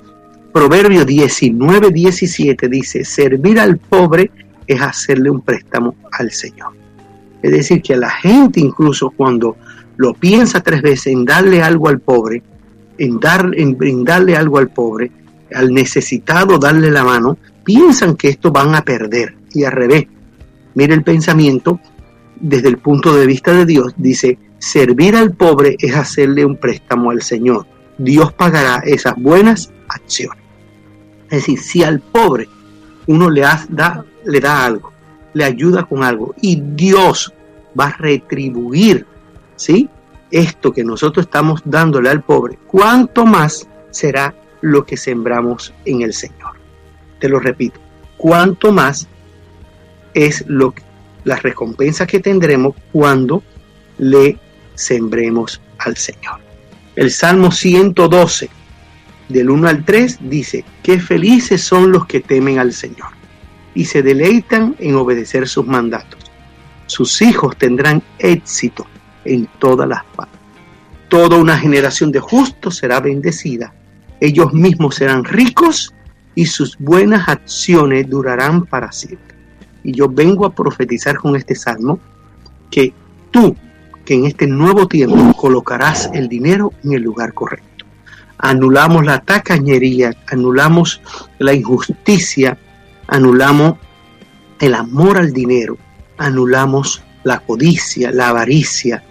[0.51, 4.31] Proverbio 19, 17 dice, servir al pobre
[4.65, 6.73] es hacerle un préstamo al Señor.
[7.41, 9.55] Es decir, que a la gente incluso cuando
[9.97, 12.41] lo piensa tres veces en darle algo al pobre,
[12.97, 13.77] en, dar, en
[14.35, 15.11] algo al pobre,
[15.53, 20.07] al necesitado darle la mano, piensan que esto van a perder y al revés.
[20.75, 21.79] Mire el pensamiento
[22.39, 23.93] desde el punto de vista de Dios.
[23.97, 27.65] Dice, servir al pobre es hacerle un préstamo al Señor.
[27.97, 30.43] Dios pagará esas buenas acciones.
[31.25, 32.47] Es decir, si al pobre
[33.07, 34.91] uno le da, le da algo,
[35.33, 37.33] le ayuda con algo y Dios
[37.77, 39.05] va a retribuir,
[39.55, 39.89] ¿sí?
[40.31, 46.13] Esto que nosotros estamos dándole al pobre, cuánto más será lo que sembramos en el
[46.13, 46.57] Señor.
[47.19, 47.79] Te lo repito,
[48.17, 49.07] cuánto más
[50.13, 50.73] es lo
[51.23, 53.43] la recompensa que tendremos cuando
[53.97, 54.37] le
[54.75, 56.39] sembremos al Señor.
[56.95, 58.49] El Salmo 112,
[59.27, 63.09] del 1 al 3, dice, qué felices son los que temen al Señor
[63.75, 66.19] y se deleitan en obedecer sus mandatos.
[66.85, 68.87] Sus hijos tendrán éxito
[69.25, 70.39] en todas las partes.
[71.09, 73.73] Toda una generación de justos será bendecida.
[74.19, 75.93] Ellos mismos serán ricos
[76.35, 79.35] y sus buenas acciones durarán para siempre.
[79.83, 81.99] Y yo vengo a profetizar con este salmo
[82.69, 82.93] que
[83.31, 83.55] tú,
[84.05, 87.85] que en este nuevo tiempo colocarás el dinero en el lugar correcto.
[88.37, 91.01] Anulamos la tacañería, anulamos
[91.39, 92.57] la injusticia,
[93.07, 93.77] anulamos
[94.59, 95.77] el amor al dinero,
[96.17, 99.03] anulamos la codicia, la avaricia,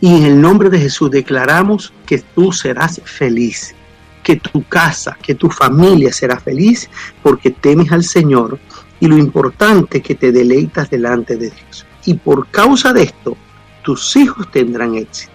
[0.00, 3.74] y en el nombre de Jesús declaramos que tú serás feliz,
[4.22, 6.88] que tu casa, que tu familia será feliz
[7.22, 8.58] porque temes al Señor
[8.98, 11.86] y lo importante es que te deleitas delante de Dios.
[12.06, 13.36] Y por causa de esto,
[13.82, 15.32] tus hijos tendrán éxito.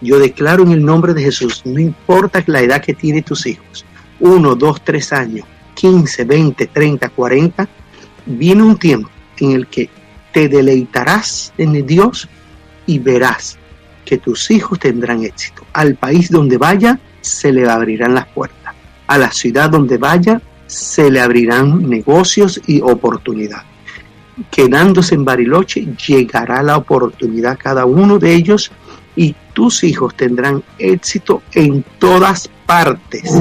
[0.00, 3.86] Yo declaro en el nombre de Jesús, no importa la edad que tienen tus hijos,
[4.20, 7.68] uno, dos, tres años, 15, 20, 30, 40,
[8.26, 9.88] viene un tiempo en el que
[10.32, 12.28] te deleitarás en Dios
[12.86, 13.58] y verás
[14.04, 15.64] que tus hijos tendrán éxito.
[15.72, 18.74] Al país donde vaya, se le abrirán las puertas.
[19.06, 23.66] A la ciudad donde vaya, se le abrirán negocios y oportunidades.
[24.50, 28.72] Quedándose en Bariloche, llegará la oportunidad a cada uno de ellos
[29.14, 33.32] y tus hijos tendrán éxito en todas partes.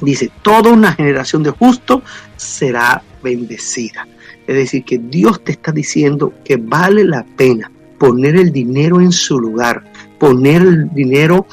[0.00, 2.02] Dice, toda una generación de justos
[2.36, 4.06] será bendecida.
[4.46, 9.12] Es decir, que Dios te está diciendo que vale la pena poner el dinero en
[9.12, 9.84] su lugar,
[10.18, 11.46] poner el dinero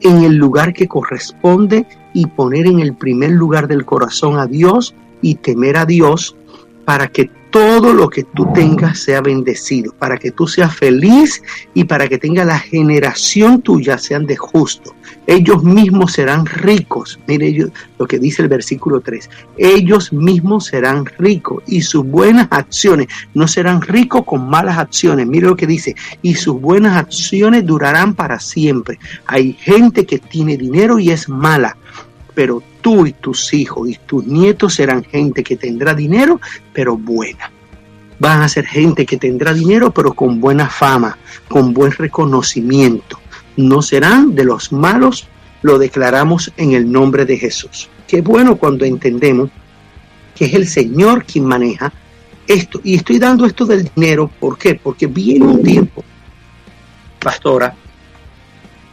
[0.00, 4.94] en el lugar que corresponde y poner en el primer lugar del corazón a Dios
[5.22, 6.36] y temer a Dios
[6.84, 11.42] para que todo lo que tú tengas sea bendecido, para que tú seas feliz
[11.74, 14.94] y para que tenga la generación tuya sean de justo.
[15.26, 17.18] Ellos mismos serán ricos.
[17.26, 19.28] Mire ellos, lo que dice el versículo 3.
[19.58, 25.26] Ellos mismos serán ricos y sus buenas acciones no serán ricos con malas acciones.
[25.26, 25.94] Mire lo que dice.
[26.22, 28.98] Y sus buenas acciones durarán para siempre.
[29.26, 31.76] Hay gente que tiene dinero y es mala,
[32.34, 36.40] pero tú y tus hijos y tus nietos serán gente que tendrá dinero,
[36.72, 37.50] pero buena.
[38.18, 41.16] Van a ser gente que tendrá dinero, pero con buena fama,
[41.48, 43.18] con buen reconocimiento.
[43.56, 45.26] No serán de los malos,
[45.62, 47.88] lo declaramos en el nombre de Jesús.
[48.06, 49.50] Qué bueno cuando entendemos
[50.34, 51.92] que es el Señor quien maneja
[52.46, 52.80] esto.
[52.82, 54.74] Y estoy dando esto del dinero, ¿por qué?
[54.74, 56.02] Porque viene un tiempo,
[57.20, 57.74] pastora,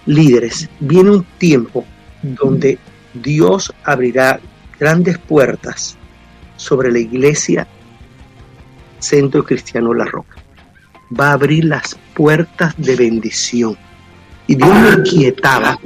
[0.06, 1.86] líderes, viene un tiempo
[2.22, 2.78] donde
[3.18, 4.40] Dios abrirá
[4.80, 5.98] grandes puertas
[6.56, 7.68] sobre la iglesia
[9.00, 10.38] Centro Cristiano La Roca.
[11.20, 13.78] Va a abrir las puertas de bendición.
[14.48, 15.78] Y Dios me inquietaba,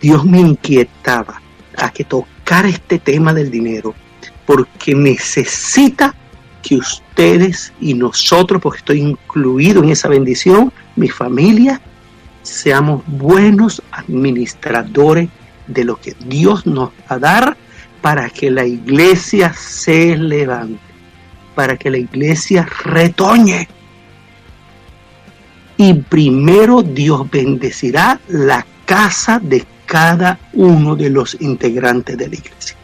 [0.00, 1.40] Dios me inquietaba
[1.76, 3.94] a que tocara este tema del dinero,
[4.46, 6.14] porque necesita
[6.62, 11.80] que ustedes y nosotros, porque estoy incluido en esa bendición, mi familia,
[12.42, 15.28] seamos buenos administradores
[15.72, 17.56] de lo que Dios nos va a dar
[18.00, 20.80] para que la iglesia se levante,
[21.54, 23.68] para que la iglesia retoñe.
[25.76, 32.76] Y primero Dios bendecirá la casa de cada uno de los integrantes de la iglesia.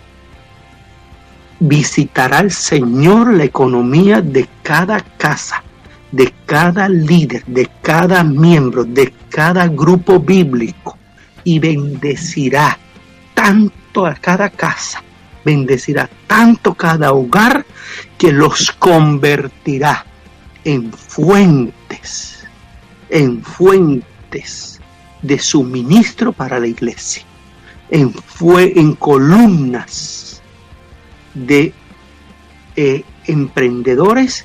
[1.58, 5.62] Visitará el Señor la economía de cada casa,
[6.12, 10.95] de cada líder, de cada miembro, de cada grupo bíblico
[11.46, 12.76] y bendecirá
[13.32, 15.00] tanto a cada casa,
[15.44, 17.64] bendecirá tanto cada hogar
[18.18, 20.04] que los convertirá
[20.64, 22.44] en fuentes,
[23.10, 24.80] en fuentes
[25.22, 27.22] de suministro para la iglesia,
[27.90, 30.42] en, fue, en columnas
[31.32, 31.72] de
[32.74, 34.44] eh, emprendedores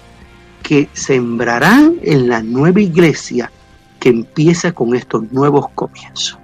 [0.62, 3.52] que sembrarán en la nueva iglesia
[4.00, 6.41] que empieza con estos nuevos comienzos.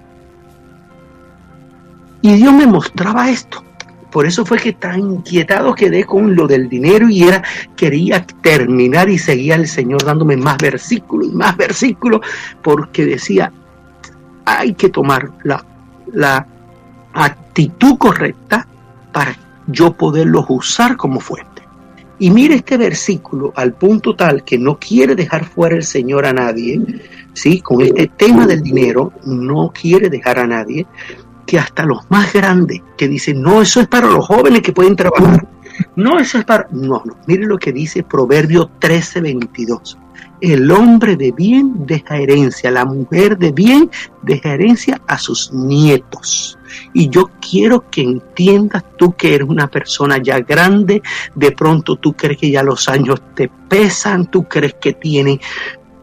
[2.22, 3.62] Y Dios me mostraba esto.
[4.10, 7.42] Por eso fue que tan inquietado quedé con lo del dinero y era,
[7.76, 12.22] quería terminar y seguía el Señor dándome más versículos y más versículos,
[12.62, 13.52] porque decía,
[14.46, 15.64] hay que tomar la,
[16.12, 16.46] la
[17.12, 18.66] actitud correcta
[19.12, 21.62] para yo poderlos usar como fuente.
[22.18, 26.32] Y mire este versículo al punto tal que no quiere dejar fuera el Señor a
[26.32, 26.80] nadie,
[27.32, 27.60] ¿sí?
[27.60, 30.86] Con este tema del dinero, no quiere dejar a nadie,
[31.48, 34.94] que hasta los más grandes, que dicen, no, eso es para los jóvenes que pueden
[34.94, 35.48] trabajar.
[35.96, 36.68] No, eso es para...
[36.70, 39.96] No, no, mire lo que dice Proverbio 13:22.
[40.42, 43.90] El hombre de bien deja herencia, la mujer de bien
[44.22, 46.58] deja herencia a sus nietos.
[46.92, 51.02] Y yo quiero que entiendas tú que eres una persona ya grande,
[51.34, 55.38] de pronto tú crees que ya los años te pesan, tú crees que tienes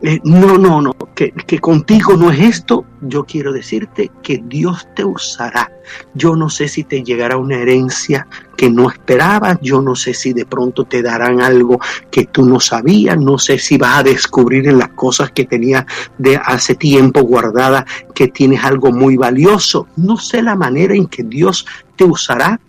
[0.07, 4.87] eh, no, no, no, que, que, contigo no es esto, yo quiero decirte que Dios
[4.95, 5.71] te usará.
[6.13, 10.31] Yo no sé si te llegará una herencia que no esperabas, yo no sé si
[10.31, 11.79] de pronto te darán algo
[12.11, 15.85] que tú no sabías, no sé si vas a descubrir en las cosas que tenías
[16.19, 19.87] de hace tiempo guardadas que tienes algo muy valioso.
[19.95, 21.65] No sé la manera en que Dios
[21.95, 22.59] te usará,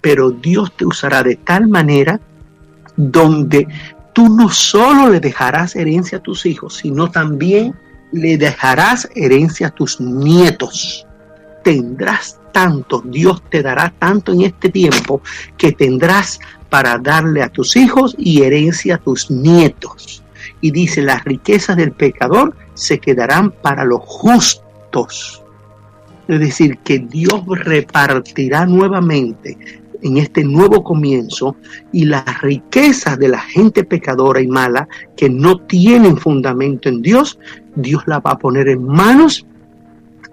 [0.00, 2.20] pero Dios te usará de tal manera
[2.96, 3.66] donde
[4.14, 7.74] tú no solo le dejarás herencia a tus hijos, sino también
[8.12, 11.06] le dejarás herencia a tus nietos.
[11.62, 15.20] Tendrás tanto, Dios te dará tanto en este tiempo
[15.58, 16.38] que tendrás
[16.70, 20.22] para darle a tus hijos y herencia a tus nietos.
[20.60, 25.42] Y dice, las riquezas del pecador se quedarán para los justos.
[26.28, 31.56] Es decir, que Dios repartirá nuevamente en este nuevo comienzo
[31.90, 34.86] y las riquezas de la gente pecadora y mala
[35.16, 37.38] que no tienen fundamento en Dios,
[37.74, 39.46] Dios la va a poner en manos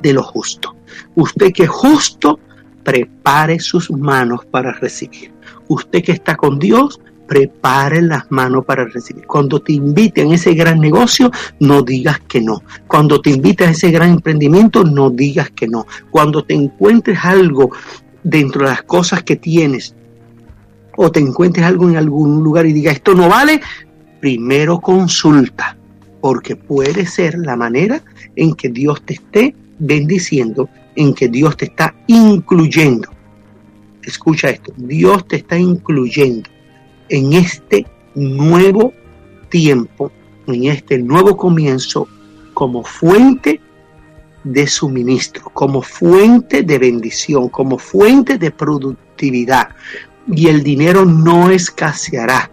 [0.02, 0.76] de lo justo.
[1.16, 2.40] Usted que es justo,
[2.84, 5.32] prepare sus manos para recibir.
[5.70, 9.26] Usted que está con Dios, prepare las manos para recibir.
[9.26, 12.62] Cuando te inviten a ese gran negocio, no digas que no.
[12.88, 15.88] Cuando te inviten a ese gran emprendimiento, no digas que no.
[16.10, 17.72] Cuando te encuentres algo
[18.24, 19.96] dentro de las cosas que tienes
[20.96, 23.62] o te encuentres algo en algún lugar y diga esto no vale,
[24.20, 25.78] primero consulta,
[26.20, 28.04] porque puede ser la manera
[28.36, 33.10] en que Dios te esté bendiciendo, en que Dios te está incluyendo.
[34.04, 36.50] Escucha esto, Dios te está incluyendo
[37.10, 38.94] en este nuevo
[39.50, 40.12] tiempo,
[40.48, 42.08] en este nuevo comienzo,
[42.54, 43.60] como fuente
[44.44, 49.70] de suministro, como fuente de bendición, como fuente de productividad.
[50.28, 52.52] Y el dinero no escaseará,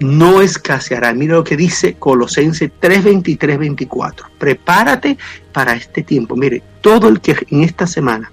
[0.00, 1.12] no escaseará.
[1.14, 4.26] Mira lo que dice Colosenses 3, 23, 24.
[4.38, 5.18] Prepárate
[5.52, 6.36] para este tiempo.
[6.36, 8.30] Mire, todo el que en esta semana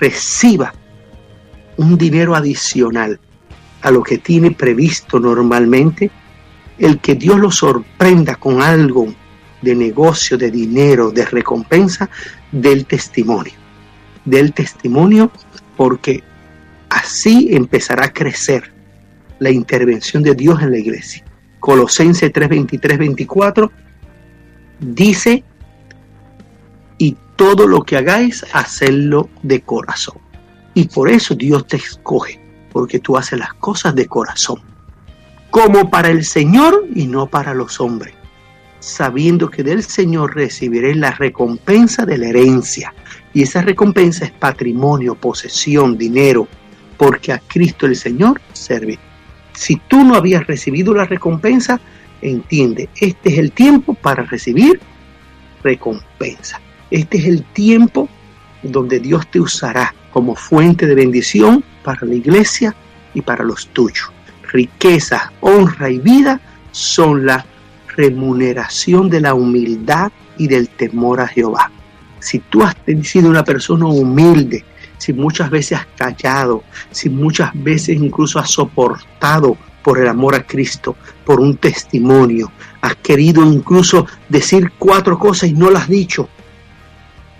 [0.00, 0.74] reciba
[1.76, 3.20] un dinero adicional
[3.82, 6.10] a lo que tiene previsto normalmente,
[6.78, 9.06] el que Dios lo sorprenda con algo
[9.62, 12.08] de negocio, de dinero, de recompensa,
[12.52, 13.54] del testimonio.
[14.24, 15.30] Del testimonio
[15.76, 16.22] porque
[16.88, 18.72] así empezará a crecer
[19.38, 21.24] la intervención de Dios en la iglesia.
[21.60, 23.70] Colosenses 3, 23, 24
[24.80, 25.44] dice,
[26.98, 30.18] y todo lo que hagáis, hacedlo de corazón.
[30.74, 32.40] Y por eso Dios te escoge,
[32.72, 34.60] porque tú haces las cosas de corazón,
[35.50, 38.14] como para el Señor y no para los hombres,
[38.86, 42.94] sabiendo que del Señor recibiré la recompensa de la herencia.
[43.34, 46.46] Y esa recompensa es patrimonio, posesión, dinero,
[46.96, 49.00] porque a Cristo el Señor servirá.
[49.54, 51.80] Si tú no habías recibido la recompensa,
[52.22, 54.78] entiende, este es el tiempo para recibir
[55.64, 56.60] recompensa.
[56.88, 58.08] Este es el tiempo
[58.62, 62.76] donde Dios te usará como fuente de bendición para la iglesia
[63.14, 64.12] y para los tuyos.
[64.52, 67.44] Riqueza, honra y vida son la
[67.96, 71.70] remuneración de la humildad y del temor a Jehová.
[72.20, 74.64] Si tú has sido una persona humilde,
[74.98, 80.44] si muchas veces has callado, si muchas veces incluso has soportado por el amor a
[80.44, 86.28] Cristo, por un testimonio, has querido incluso decir cuatro cosas y no las has dicho,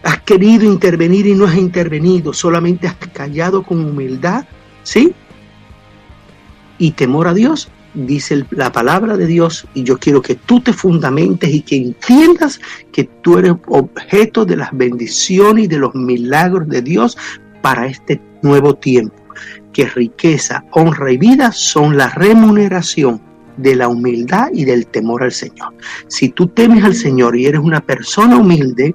[0.04, 4.46] has querido intervenir y no has intervenido, solamente has callado con humildad,
[4.84, 5.12] ¿sí?
[6.78, 10.72] Y temor a Dios, dice la palabra de Dios, y yo quiero que tú te
[10.72, 12.60] fundamentes y que entiendas
[12.92, 17.16] que tú eres objeto de las bendiciones y de los milagros de Dios
[17.62, 19.16] para este nuevo tiempo,
[19.72, 23.20] que riqueza, honra y vida son la remuneración
[23.56, 25.72] de la humildad y del temor al Señor.
[26.08, 28.94] Si tú temes al Señor y eres una persona humilde,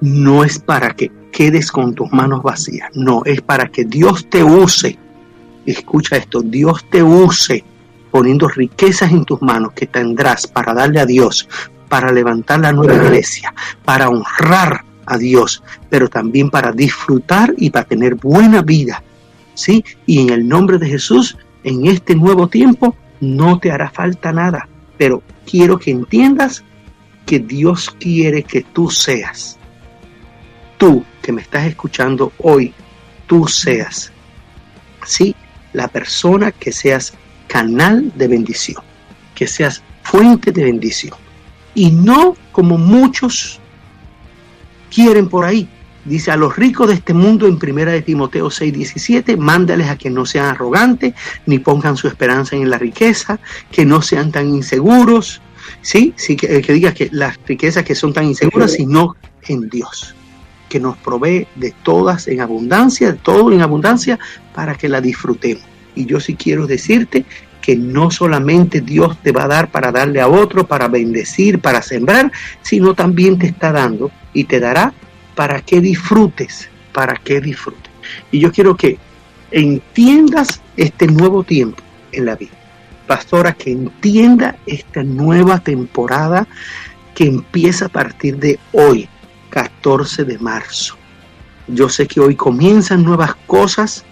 [0.00, 4.44] no es para que quedes con tus manos vacías, no, es para que Dios te
[4.44, 4.96] use.
[5.66, 7.64] Escucha esto, Dios te use
[8.12, 11.48] poniendo riquezas en tus manos que tendrás para darle a Dios,
[11.88, 13.52] para levantar la nueva iglesia,
[13.84, 19.02] para honrar a Dios, pero también para disfrutar y para tener buena vida.
[19.54, 19.84] ¿Sí?
[20.06, 24.68] Y en el nombre de Jesús, en este nuevo tiempo, no te hará falta nada.
[24.98, 26.62] Pero quiero que entiendas
[27.24, 29.58] que Dios quiere que tú seas.
[30.76, 32.74] Tú que me estás escuchando hoy,
[33.26, 34.12] tú seas.
[35.04, 35.34] Sí,
[35.72, 37.14] la persona que seas
[37.52, 38.82] canal de bendición,
[39.34, 41.14] que seas fuente de bendición.
[41.74, 43.60] Y no como muchos
[44.90, 45.68] quieren por ahí.
[46.06, 50.08] Dice a los ricos de este mundo en primera de Timoteo 6:17, mándales a que
[50.08, 51.12] no sean arrogantes,
[51.44, 53.38] ni pongan su esperanza en la riqueza,
[53.70, 55.42] que no sean tan inseguros,
[55.82, 56.14] ¿sí?
[56.16, 59.14] sí que, que diga que las riquezas que son tan inseguras, sino
[59.46, 60.14] en Dios,
[60.70, 64.18] que nos provee de todas en abundancia, de todo en abundancia,
[64.54, 65.71] para que la disfrutemos.
[65.94, 67.24] Y yo sí quiero decirte
[67.60, 71.80] que no solamente Dios te va a dar para darle a otro, para bendecir, para
[71.80, 72.30] sembrar,
[72.60, 74.92] sino también te está dando y te dará
[75.34, 77.90] para que disfrutes, para que disfrutes.
[78.30, 78.98] Y yo quiero que
[79.50, 82.52] entiendas este nuevo tiempo en la vida.
[83.06, 86.46] Pastora, que entienda esta nueva temporada
[87.14, 89.08] que empieza a partir de hoy,
[89.50, 90.96] 14 de marzo.
[91.68, 94.04] Yo sé que hoy comienzan nuevas cosas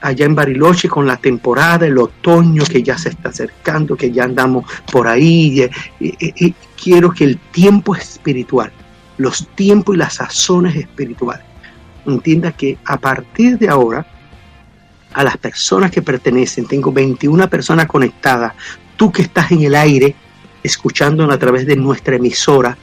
[0.00, 4.24] allá en Bariloche con la temporada, el otoño que ya se está acercando, que ya
[4.24, 5.68] andamos por ahí.
[6.00, 8.70] Y, quiero que el tiempo espiritual
[9.16, 11.44] los tiempos y las sazones espirituales.
[12.06, 14.06] Entienda que a partir de ahora,
[15.12, 18.54] a las personas que pertenecen, tengo 21 personas conectadas,
[18.96, 20.14] tú que estás en el aire,
[20.62, 22.78] escuchándonos a través de nuestra emisora,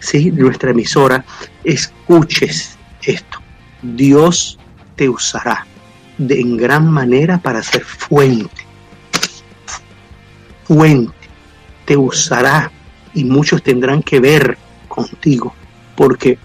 [0.00, 0.32] ¿sí?
[0.32, 1.24] nuestra emisora,
[1.62, 3.38] escuches esto.
[3.82, 4.58] Dios
[4.96, 5.64] te usará
[6.18, 8.66] de, en gran manera para ser fuente.
[10.64, 11.12] Fuente.
[11.84, 12.70] Te usará
[13.14, 14.56] y muchos tendrán que ver
[14.88, 15.54] contigo,
[15.96, 16.38] porque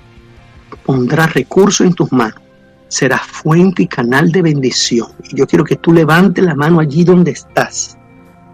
[0.86, 2.42] pondrá recursos en tus manos,
[2.88, 5.08] será fuente y canal de bendición.
[5.30, 7.98] Y yo quiero que tú levantes la mano allí donde estás.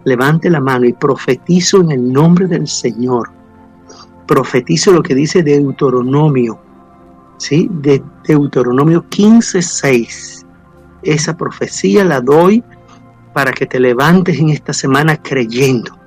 [0.04, 3.30] Levante la mano y profetizo en el nombre del Señor.
[4.26, 6.58] Profetizo lo que dice Deuteronomio,
[7.38, 7.68] ¿sí?
[7.70, 10.43] De Deuteronomio 15:6.
[11.04, 12.62] Esa profecía la doy
[13.32, 15.98] para que te levantes en esta semana creyendo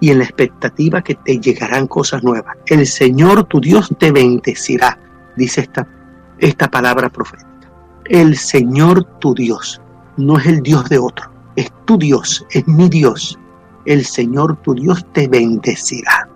[0.00, 2.56] y en la expectativa que te llegarán cosas nuevas.
[2.66, 4.98] El Señor tu Dios te bendecirá,
[5.36, 5.86] dice esta,
[6.38, 7.48] esta palabra profética.
[8.06, 9.80] El Señor tu Dios
[10.16, 13.38] no es el Dios de otro, es tu Dios, es mi Dios.
[13.84, 16.28] El Señor tu Dios te bendecirá.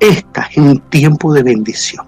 [0.00, 2.06] Esta es un tiempo de bendición,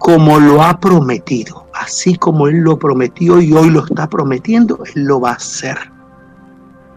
[0.00, 5.04] como lo ha prometido, así como Él lo prometió y hoy lo está prometiendo, Él
[5.04, 5.78] lo va a hacer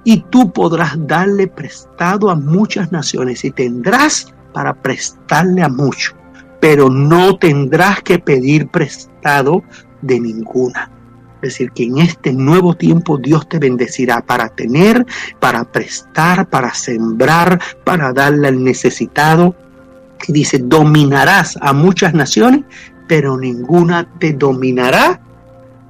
[0.04, 6.16] y tú podrás darle prestado a muchas naciones y tendrás para prestarle a muchos,
[6.60, 9.64] pero no tendrás que pedir prestado
[10.02, 10.90] de ninguna.
[11.36, 15.06] Es decir, que en este nuevo tiempo Dios te bendecirá para tener,
[15.40, 19.54] para prestar, para sembrar, para darle al necesitado.
[20.26, 22.64] Y dice, dominarás a muchas naciones,
[23.08, 25.20] pero ninguna te dominará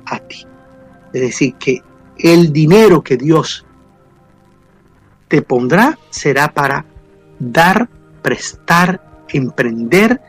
[0.05, 0.45] a ti.
[1.13, 1.81] Es decir, que
[2.17, 3.65] el dinero que Dios
[5.27, 6.85] te pondrá será para
[7.39, 7.89] dar,
[8.21, 10.21] prestar, emprender,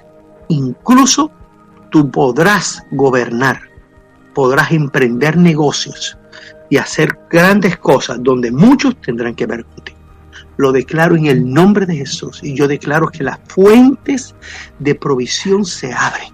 [0.49, 1.31] incluso
[1.91, 3.61] tú podrás gobernar,
[4.35, 6.19] podrás emprender negocios
[6.71, 9.99] y hacer grandes cosas donde muchos tendrán que ver contigo.
[10.57, 14.35] Lo declaro en el nombre de Jesús y yo declaro que las fuentes
[14.79, 16.34] de provisión se abren.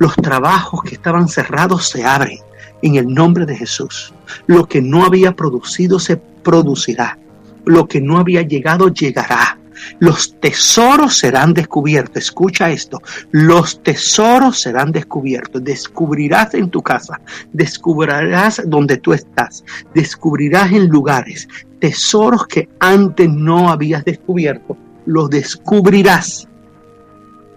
[0.00, 2.40] Los trabajos que estaban cerrados se abren
[2.82, 4.12] en el nombre de Jesús.
[4.48, 7.16] Lo que no había producido se producirá
[7.64, 9.56] lo que no había llegado llegará.
[9.98, 12.24] Los tesoros serán descubiertos.
[12.24, 13.00] Escucha esto.
[13.30, 15.64] Los tesoros serán descubiertos.
[15.64, 17.20] Descubrirás en tu casa.
[17.52, 19.64] Descubrirás donde tú estás.
[19.94, 21.48] Descubrirás en lugares.
[21.78, 24.76] Tesoros que antes no habías descubierto.
[25.06, 26.46] Los descubrirás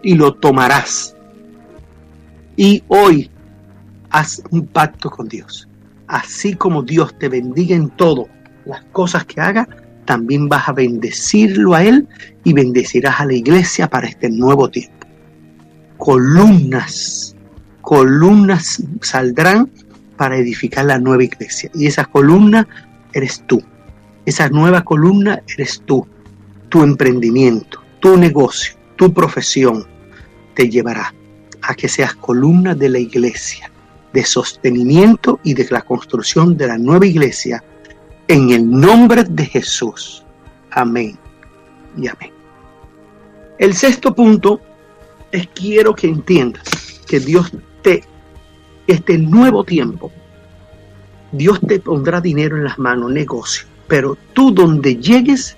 [0.02, 1.13] y lo tomarás.
[2.56, 3.32] Y hoy
[4.12, 5.68] haz un pacto con Dios.
[6.08, 8.28] Así como Dios te bendiga en todo,
[8.66, 9.68] las cosas que haga,
[10.06, 12.08] también vas a bendecirlo a Él
[12.44, 14.94] y bendecirás a la iglesia para este nuevo tiempo.
[15.98, 17.36] Columnas,
[17.82, 19.72] columnas saldrán
[20.18, 21.72] para edificar la nueva iglesia.
[21.74, 22.68] Y esa columna
[23.14, 23.64] eres tú.
[24.26, 26.06] Esa nueva columna eres tú.
[26.70, 29.86] Tu emprendimiento, tu negocio, tu profesión
[30.54, 31.14] te llevará
[31.64, 33.72] a que seas columna de la iglesia,
[34.12, 37.64] de sostenimiento y de la construcción de la nueva iglesia
[38.28, 40.24] en el nombre de Jesús.
[40.72, 41.18] Amén
[41.98, 42.32] y amén.
[43.58, 44.60] El sexto punto
[45.32, 46.64] es quiero que entiendas
[47.08, 47.52] que Dios
[47.82, 48.04] te,
[48.88, 50.12] este nuevo tiempo,
[51.32, 55.58] Dios te pondrá dinero en las manos, negocio, pero tú donde llegues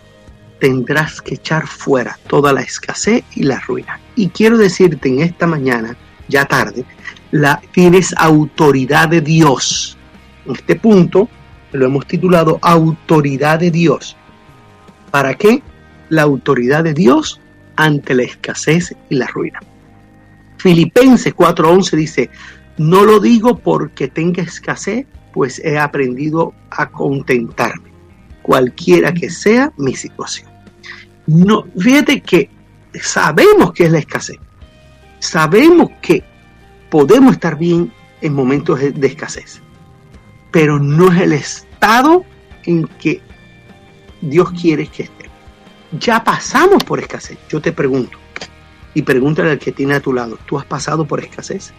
[0.65, 3.99] tendrás que echar fuera toda la escasez y la ruina.
[4.15, 5.95] Y quiero decirte en esta mañana,
[6.27, 6.83] ya tarde,
[7.29, 9.95] la, tienes autoridad de Dios.
[10.47, 11.29] En este punto
[11.71, 14.17] lo hemos titulado Autoridad de Dios.
[15.11, 15.61] ¿Para qué?
[16.09, 17.39] La autoridad de Dios
[17.75, 19.59] ante la escasez y la ruina.
[20.57, 22.31] Filipenses 4:11 dice,
[22.77, 27.91] no lo digo porque tenga escasez, pues he aprendido a contentarme,
[28.41, 30.54] cualquiera que sea mi situación.
[31.27, 32.49] No, fíjate que
[33.01, 34.37] sabemos que es la escasez.
[35.19, 36.23] Sabemos que
[36.89, 39.61] podemos estar bien en momentos de escasez
[40.55, 42.23] pero no es el estado
[42.63, 43.21] en que
[44.21, 45.25] Dios quiere que esté.
[45.99, 47.37] Ya pasamos por escasez.
[47.49, 48.17] Yo te pregunto,
[48.93, 51.73] y pregúntale al que tiene a tu lado, ¿tú has pasado por escasez?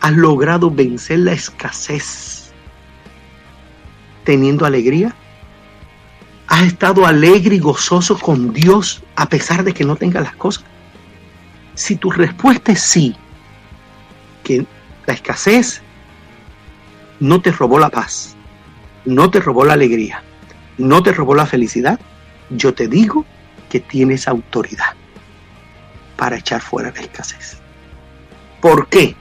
[0.00, 2.52] ¿Has logrado vencer la escasez
[4.24, 5.14] teniendo alegría?
[6.48, 10.64] ¿Has estado alegre y gozoso con Dios a pesar de que no tengas las cosas?
[11.74, 13.14] Si tu respuesta es sí,
[14.42, 14.64] que
[15.06, 15.82] la escasez
[17.20, 18.34] no te robó la paz,
[19.04, 20.22] no te robó la alegría,
[20.78, 22.00] no te robó la felicidad,
[22.48, 23.26] yo te digo
[23.68, 24.94] que tienes autoridad
[26.16, 27.58] para echar fuera la escasez.
[28.62, 29.14] ¿Por qué?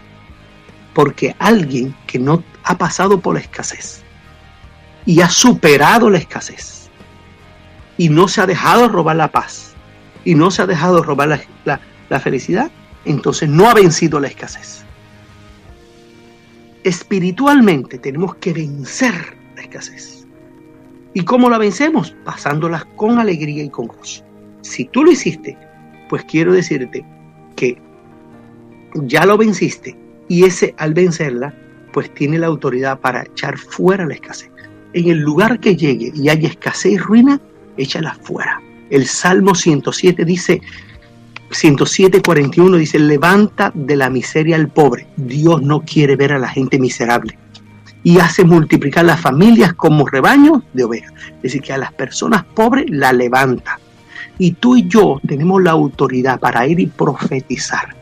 [0.94, 4.02] Porque alguien que no ha pasado por la escasez
[5.06, 6.77] y ha superado la escasez
[7.98, 9.74] y no se ha dejado robar la paz
[10.24, 11.80] y no se ha dejado robar la,
[12.10, 12.70] la felicidad,
[13.06, 14.88] entonces no ha vencido la escasez
[16.88, 19.14] espiritualmente tenemos que vencer
[19.56, 20.26] la escasez.
[21.14, 22.16] ¿Y cómo la vencemos?
[22.24, 24.24] Pasándolas con alegría y con gozo.
[24.62, 25.58] Si tú lo hiciste,
[26.08, 27.06] pues quiero decirte
[27.58, 27.78] que
[28.96, 29.98] ya lo venciste
[30.30, 31.54] y ese al vencerla,
[31.92, 34.50] pues tiene la autoridad para echar fuera la escasez.
[34.94, 37.42] En el lugar que llegue y haya escasez y ruina,
[37.78, 38.62] échala fuera.
[38.90, 40.62] El Salmo 107 dice,
[41.50, 45.08] 107.41 dice, levanta de la miseria al pobre.
[45.16, 47.38] Dios no quiere ver a la gente miserable.
[48.04, 51.12] y hace multiplicar las familias como rebaños de ovejas.
[51.38, 53.80] Es decir, que a las personas pobres la levanta.
[54.38, 57.96] Y tú y yo tenemos la autoridad para ir y profetizar,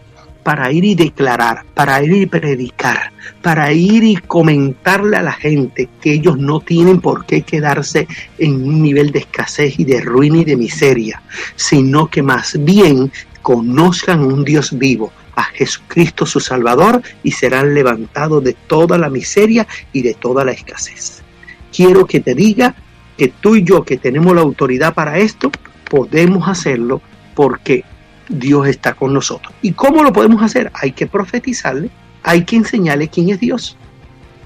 [0.45, 5.89] para ir y declarar, para ir y predicar, para ir y comentarle a la gente
[5.99, 10.37] que ellos no tienen por qué quedarse en un nivel de escasez y de ruina
[10.37, 11.23] y de miseria,
[11.55, 18.43] sino que más bien conozcan un Dios vivo, a Jesucristo su Salvador y serán levantados
[18.43, 21.23] de toda la miseria y de toda la escasez.
[21.75, 22.75] Quiero que te diga
[23.17, 25.51] que tú y yo que tenemos la autoridad para esto,
[25.89, 27.01] podemos hacerlo
[27.33, 27.83] porque
[28.29, 29.53] Dios está con nosotros.
[29.61, 30.71] ¿Y cómo lo podemos hacer?
[30.73, 31.89] Hay que profetizarle,
[32.23, 33.77] hay que enseñarle quién es Dios.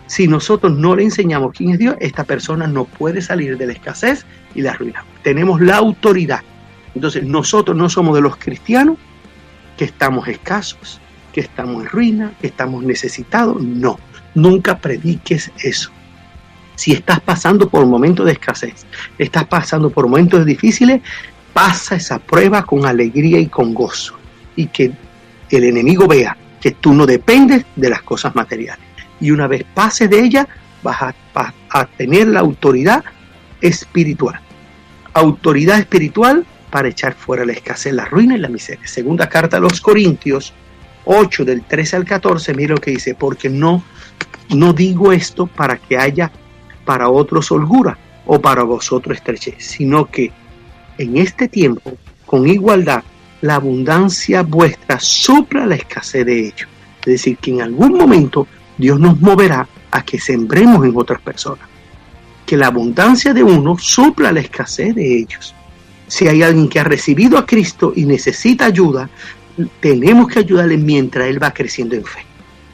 [0.07, 3.73] Si nosotros no le enseñamos quién es Dios, esta persona no puede salir de la
[3.73, 4.25] escasez
[4.55, 5.05] y la ruina.
[5.23, 6.41] Tenemos la autoridad.
[6.95, 8.97] Entonces, nosotros no somos de los cristianos
[9.77, 10.99] que estamos escasos,
[11.31, 13.61] que estamos en ruina, que estamos necesitados.
[13.61, 13.99] No,
[14.33, 15.91] nunca prediques eso.
[16.75, 18.85] Si estás pasando por momentos de escasez,
[19.17, 21.01] estás pasando por momentos difíciles,
[21.53, 24.15] pasa esa prueba con alegría y con gozo.
[24.55, 24.91] Y que
[25.49, 28.85] el enemigo vea que tú no dependes de las cosas materiales.
[29.19, 30.47] Y una vez pases de ella,
[30.83, 33.03] vas a, tener la autoridad
[33.61, 34.39] espiritual.
[35.13, 38.87] Autoridad espiritual para echar fuera la escasez, la ruina y la miseria.
[38.87, 40.53] Segunda carta a los Corintios
[41.05, 43.83] 8 del 13 al 14, mira lo que dice, porque no,
[44.49, 46.31] no digo esto para que haya
[46.85, 50.31] para otros holgura o para vosotros estrechez, sino que
[50.99, 51.93] en este tiempo,
[52.25, 53.03] con igualdad,
[53.41, 56.67] la abundancia vuestra supla la escasez de ellos.
[56.99, 58.45] Es decir, que en algún momento
[58.77, 61.65] Dios nos moverá a que sembremos en otras personas.
[62.45, 65.55] Que la abundancia de uno supla la escasez de ellos.
[66.07, 69.09] Si hay alguien que ha recibido a Cristo y necesita ayuda,
[69.79, 72.29] tenemos que ayudarle mientras Él va creciendo en fe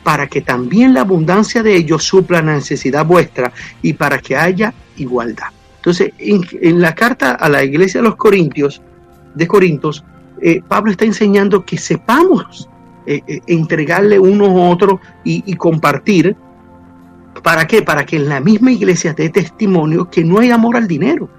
[0.06, 3.52] para que también la abundancia de ellos supla la necesidad vuestra
[3.82, 5.55] y para que haya igualdad.
[5.86, 8.82] Entonces, en, la carta a la iglesia de los Corintios,
[9.36, 10.04] de Corintios,
[10.42, 12.68] eh, Pablo está enseñando que sepamos
[13.06, 16.36] eh, eh, entregarle uno a otro y, compartir.
[17.44, 17.84] ¿Para qué?
[17.84, 21.30] Para que en la misma iglesia dé testimonio que no hay amor al dinero,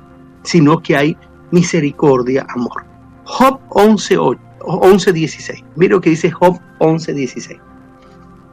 [0.45, 1.17] sino que hay
[1.51, 2.85] misericordia, amor.
[3.25, 4.17] Job 11,
[4.61, 5.65] 11 16.
[5.75, 7.61] Mira lo que dice Job 11, 16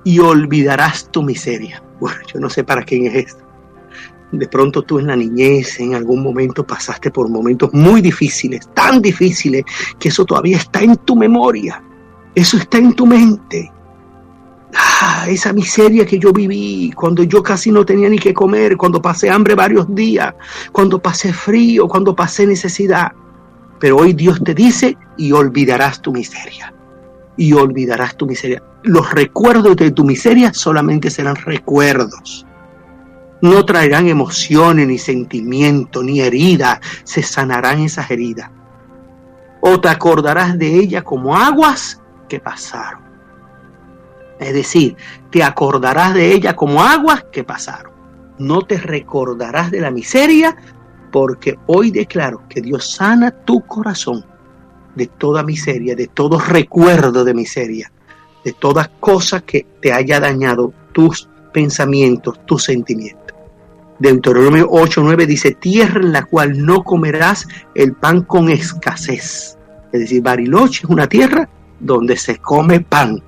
[0.06, 1.84] y olvidarás tu miseria.
[2.00, 3.43] Bueno, yo no sé para quién es esto.
[4.34, 9.02] De pronto tú en la niñez, en algún momento pasaste por momentos muy difíciles, tan
[9.02, 9.64] difíciles,
[10.00, 11.82] que eso todavía está en tu memoria.
[12.36, 13.72] Eso está en tu mente.
[14.76, 19.02] Ah, esa miseria que yo viví cuando yo casi no tenía ni que comer, cuando
[19.02, 20.34] pasé hambre varios días,
[20.72, 23.12] cuando pasé frío, cuando pasé necesidad.
[23.80, 26.74] Pero hoy Dios te dice y olvidarás tu miseria.
[27.38, 32.46] Y olvidarás tu miseria los recuerdos de tu miseria solamente serán recuerdos.
[33.44, 36.80] No traerán emociones, ni sentimientos, ni heridas.
[37.04, 38.50] Se sanarán esas heridas.
[39.62, 43.02] O te acordarás de ella como aguas que pasaron.
[44.40, 44.96] Es decir,
[45.30, 47.94] te acordarás de ella como aguas que pasaron.
[48.40, 50.56] No te recordarás de la miseria
[51.12, 54.26] porque hoy declaro que Dios sana tu corazón
[54.96, 57.92] de toda miseria, de todo recuerdo de miseria
[58.44, 63.23] de todas cosas que te haya dañado tus pensamientos, tus sentimientos.
[64.12, 69.58] Deuteronomio 8:9 dice, tierra en la cual no comerás el pan con escasez.
[69.92, 71.48] Es decir, Bariloche es una tierra
[71.80, 73.22] donde se come pan,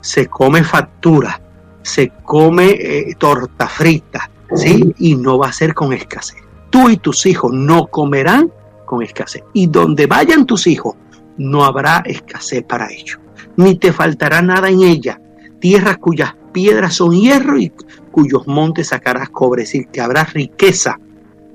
[0.00, 1.40] se come factura,
[1.82, 4.94] se come eh, torta frita, ¿sí?
[4.98, 6.38] Y no va a ser con escasez.
[6.70, 8.52] Tú y tus hijos no comerán
[8.84, 9.42] con escasez.
[9.52, 10.94] Y donde vayan tus hijos,
[11.38, 13.18] no habrá escasez para ellos
[13.56, 15.20] ni te faltará nada en ella,
[15.60, 17.72] tierras cuyas piedras son hierro y
[18.12, 21.00] cuyos montes sacarás cobre, es decir, que habrá riqueza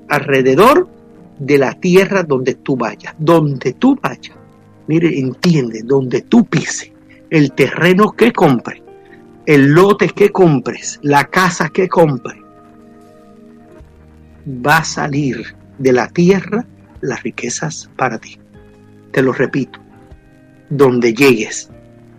[0.08, 0.88] alrededor
[1.38, 4.36] de la tierra donde tú vayas, donde tú vayas.
[4.86, 6.92] Mire, entiende, donde tú pises,
[7.30, 8.82] el terreno que compres,
[9.46, 12.38] el lote que compres, la casa que compres,
[14.46, 16.66] va a salir de la tierra
[17.00, 18.38] las riquezas para ti.
[19.12, 19.78] Te lo repito,
[20.68, 21.70] donde llegues,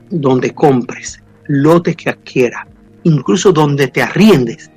[0.09, 2.67] donde compres, lotes que adquieras,
[3.03, 4.71] incluso donde te arriendes,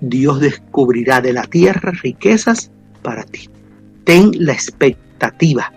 [0.00, 2.70] Dios descubrirá de la tierra riquezas
[3.02, 3.48] para ti.
[4.04, 5.72] Ten la expectativa,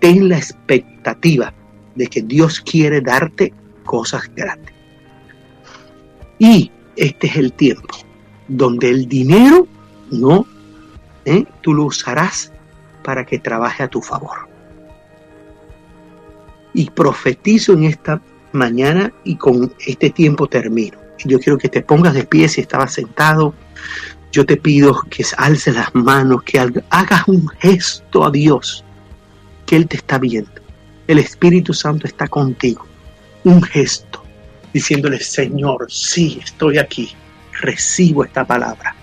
[0.00, 1.52] ten la expectativa
[1.94, 3.52] de que Dios quiere darte
[3.84, 4.74] cosas grandes.
[6.38, 7.94] Y este es el tiempo
[8.48, 9.66] donde el dinero
[10.10, 10.46] no,
[11.24, 11.44] ¿eh?
[11.60, 12.52] tú lo usarás
[13.02, 14.48] para que trabaje a tu favor
[16.76, 18.20] y profetizo en esta
[18.52, 20.98] mañana y con este tiempo termino.
[21.24, 23.54] Yo quiero que te pongas de pie si estabas sentado.
[24.32, 28.84] Yo te pido que alces las manos, que hagas un gesto a Dios,
[29.64, 30.50] que Él te está viendo.
[31.06, 32.86] El Espíritu Santo está contigo.
[33.44, 34.22] Un gesto,
[34.72, 37.12] diciéndole, Señor, sí, estoy aquí.
[37.60, 38.94] Recibo esta palabra.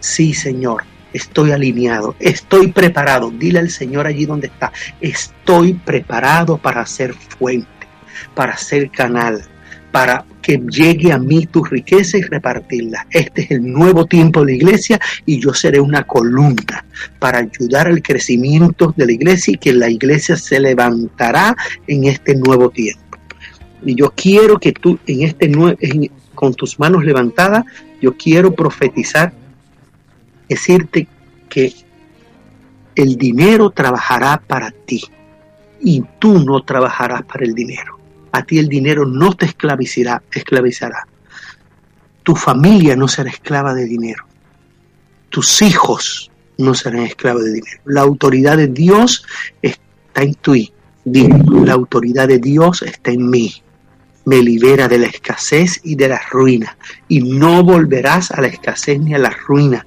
[0.00, 3.30] Sí, Señor, estoy alineado, estoy preparado.
[3.30, 7.68] Dile al Señor allí donde está, estoy preparado para ser fuente,
[8.34, 9.42] para ser canal,
[9.90, 13.06] para que llegue a mí tu riqueza y repartirla.
[13.10, 16.84] Este es el nuevo tiempo de la iglesia y yo seré una columna
[17.18, 21.56] para ayudar al crecimiento de la iglesia y que la iglesia se levantará
[21.86, 23.00] en este nuevo tiempo.
[23.84, 25.78] Y yo quiero que tú en este nuevo,
[26.34, 27.64] con tus manos levantadas,
[28.00, 29.32] yo quiero profetizar,
[30.48, 31.06] decirte
[31.48, 31.72] que
[32.96, 35.02] el dinero trabajará para ti
[35.80, 38.01] y tú no trabajarás para el dinero
[38.32, 41.06] a ti el dinero no te esclavizará, esclavizará.
[42.22, 44.24] Tu familia no será esclava de dinero.
[45.28, 47.80] Tus hijos no serán esclavos de dinero.
[47.84, 49.24] La autoridad de Dios
[49.60, 50.72] está en ti.
[51.04, 53.62] La autoridad de Dios está en mí.
[54.24, 56.76] Me libera de la escasez y de la ruina.
[57.08, 59.84] Y no volverás a la escasez ni a la ruina.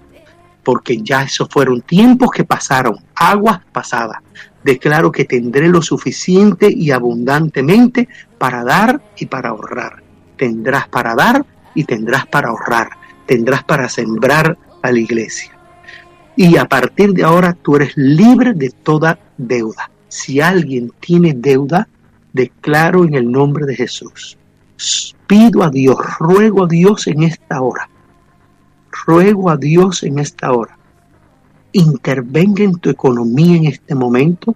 [0.63, 4.17] Porque ya esos fueron tiempos que pasaron, aguas pasadas
[4.65, 8.09] declaro que tendré lo suficiente y abundantemente
[8.39, 10.01] para dar y para ahorrar.
[10.37, 11.45] Tendrás para dar
[11.75, 12.89] y tendrás para ahorrar.
[13.27, 15.51] Tendrás para sembrar a la iglesia.
[16.35, 19.91] Y a partir de ahora tú eres libre de toda deuda.
[20.07, 21.87] Si alguien tiene deuda,
[22.33, 24.35] declaro en el nombre de Jesús.
[25.27, 27.87] Pido a Dios, ruego a Dios en esta hora.
[29.05, 30.75] Ruego a Dios en esta hora
[31.75, 34.55] intervenga en tu economía en este momento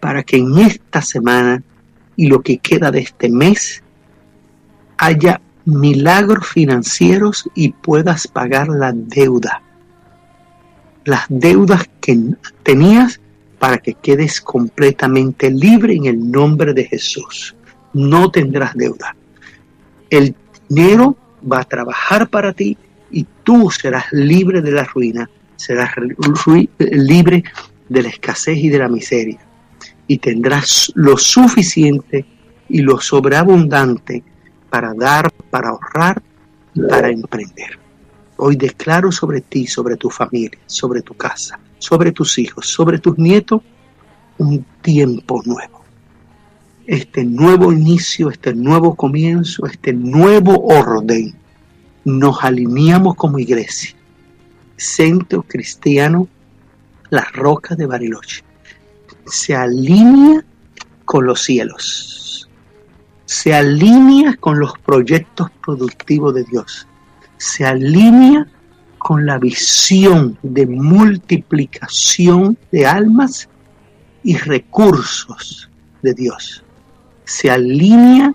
[0.00, 1.62] para que en esta semana
[2.14, 3.82] y lo que queda de este mes
[4.98, 9.62] haya milagros financieros y puedas pagar la deuda.
[11.04, 12.18] Las deudas que
[12.62, 13.18] tenías
[13.58, 17.56] para que quedes completamente libre en el nombre de Jesús.
[17.94, 19.16] No tendrás deuda.
[20.10, 20.34] El
[20.68, 21.16] dinero
[21.50, 22.76] va a trabajar para ti
[23.10, 25.90] y tú serás libre de la ruina serás
[26.78, 27.44] libre
[27.88, 29.38] de la escasez y de la miseria
[30.06, 32.24] y tendrás lo suficiente
[32.68, 34.22] y lo sobreabundante
[34.70, 36.22] para dar, para ahorrar
[36.88, 37.78] para emprender.
[38.36, 43.18] Hoy declaro sobre ti, sobre tu familia, sobre tu casa, sobre tus hijos, sobre tus
[43.18, 43.62] nietos,
[44.38, 45.82] un tiempo nuevo.
[46.86, 51.34] Este nuevo inicio, este nuevo comienzo, este nuevo orden,
[52.04, 53.97] nos alineamos como iglesia
[54.78, 56.28] centro cristiano
[57.10, 58.44] La Roca de Bariloche.
[59.26, 60.44] Se alinea
[61.04, 62.48] con los cielos.
[63.26, 66.86] Se alinea con los proyectos productivos de Dios.
[67.36, 68.46] Se alinea
[68.98, 73.48] con la visión de multiplicación de almas
[74.22, 75.68] y recursos
[76.02, 76.64] de Dios.
[77.24, 78.34] Se alinea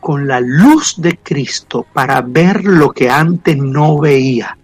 [0.00, 4.56] con la luz de Cristo para ver lo que antes no veía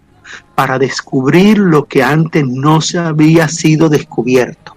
[0.56, 4.74] para descubrir lo que antes no se había sido descubierto,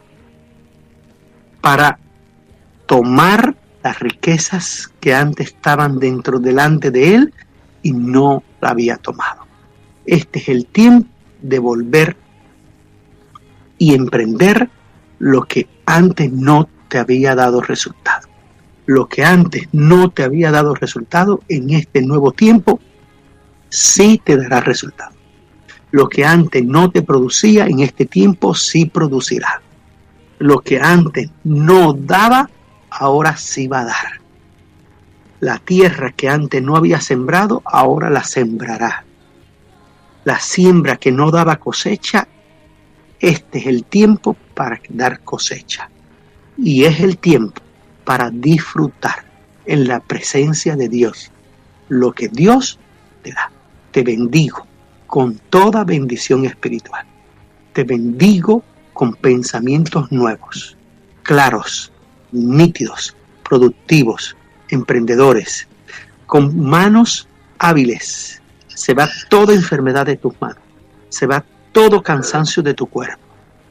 [1.62, 1.98] para
[2.86, 7.34] tomar las riquezas que antes estaban dentro delante de él
[7.82, 9.46] y no la había tomado.
[10.06, 11.10] Este es el tiempo
[11.42, 12.18] de volver
[13.78, 14.70] y emprender
[15.18, 18.28] lo que antes no te había dado resultado.
[18.86, 22.82] Lo que antes no te había dado resultado, en este nuevo tiempo
[23.70, 25.19] sí te dará resultado.
[25.92, 29.62] Lo que antes no te producía, en este tiempo sí producirá.
[30.38, 32.50] Lo que antes no daba,
[32.92, 34.22] ahora sí va a dar.
[35.40, 39.04] La tierra que antes no había sembrado, ahora la sembrará.
[40.26, 42.28] La siembra que no daba cosecha,
[43.20, 45.90] este es el tiempo para dar cosecha.
[46.58, 47.62] Y es el tiempo
[48.04, 49.26] para disfrutar
[49.66, 51.32] en la presencia de Dios
[51.88, 52.80] lo que Dios
[53.24, 53.52] te da.
[53.92, 54.69] Te bendigo
[55.10, 57.04] con toda bendición espiritual.
[57.74, 60.78] Te bendigo con pensamientos nuevos,
[61.24, 61.92] claros,
[62.32, 64.38] nítidos, productivos,
[64.70, 65.68] emprendedores,
[66.28, 68.40] con manos hábiles.
[68.68, 70.62] Se va toda enfermedad de tus manos,
[71.10, 73.24] se va todo cansancio de tu cuerpo,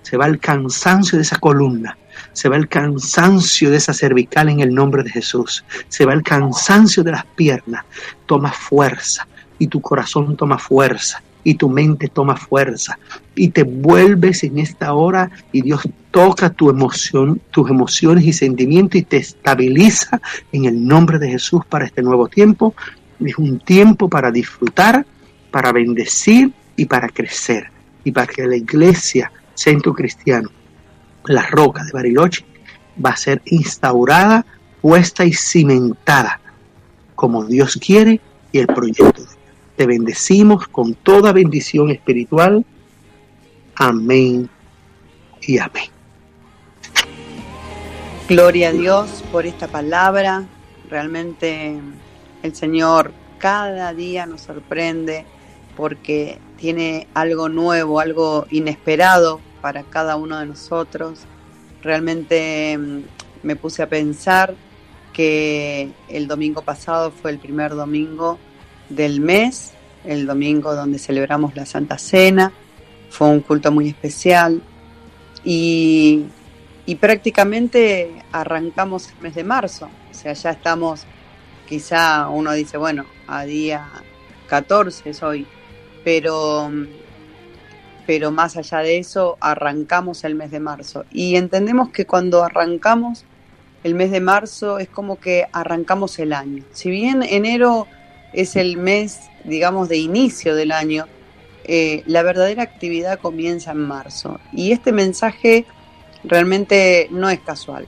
[0.02, 1.96] se va el cansancio de esa columna,
[2.32, 6.24] se va el cansancio de esa cervical en el nombre de Jesús, se va el
[6.24, 7.84] cansancio de las piernas,
[8.26, 12.98] toma fuerza y tu corazón toma fuerza y tu mente toma fuerza
[13.34, 18.96] y te vuelves en esta hora y Dios toca tu emoción, tus emociones y sentimientos
[19.00, 20.20] y te estabiliza
[20.52, 22.74] en el nombre de Jesús para este nuevo tiempo
[23.26, 25.04] es un tiempo para disfrutar,
[25.50, 27.70] para bendecir y para crecer.
[28.04, 30.50] Y para que la iglesia, Centro Cristiano,
[31.24, 32.44] la roca de Bariloche,
[33.04, 34.46] va a ser instaurada,
[34.80, 36.40] puesta y cimentada
[37.14, 38.20] como Dios quiere
[38.52, 39.22] y el proyecto.
[39.78, 42.64] Te bendecimos con toda bendición espiritual.
[43.76, 44.50] Amén
[45.40, 45.84] y amén.
[48.28, 50.48] Gloria a Dios por esta palabra.
[50.90, 51.78] Realmente
[52.42, 55.24] el Señor cada día nos sorprende
[55.76, 61.20] porque tiene algo nuevo, algo inesperado para cada uno de nosotros.
[61.84, 63.02] Realmente mm,
[63.44, 64.56] me puse a pensar
[65.12, 68.40] que el domingo pasado fue el primer domingo
[68.88, 69.72] del mes,
[70.04, 72.52] el domingo donde celebramos la Santa Cena,
[73.10, 74.62] fue un culto muy especial.
[75.44, 76.26] Y,
[77.00, 81.04] prácticamente arrancamos el mes de marzo, o sea, ya estamos,
[81.68, 83.86] quizá uno dice, bueno, a día
[84.48, 85.46] 14 es hoy,
[86.02, 86.70] pero,
[88.06, 91.04] pero más allá de eso, arrancamos el mes de marzo.
[91.12, 93.26] Y entendemos que cuando arrancamos
[93.84, 96.64] el mes de marzo es como que arrancamos el año.
[96.72, 97.86] Si bien enero
[98.32, 101.06] es el mes, digamos, de inicio del año,
[101.64, 104.40] eh, la verdadera actividad comienza en marzo.
[104.52, 105.66] Y este mensaje
[106.24, 107.86] realmente no es casual.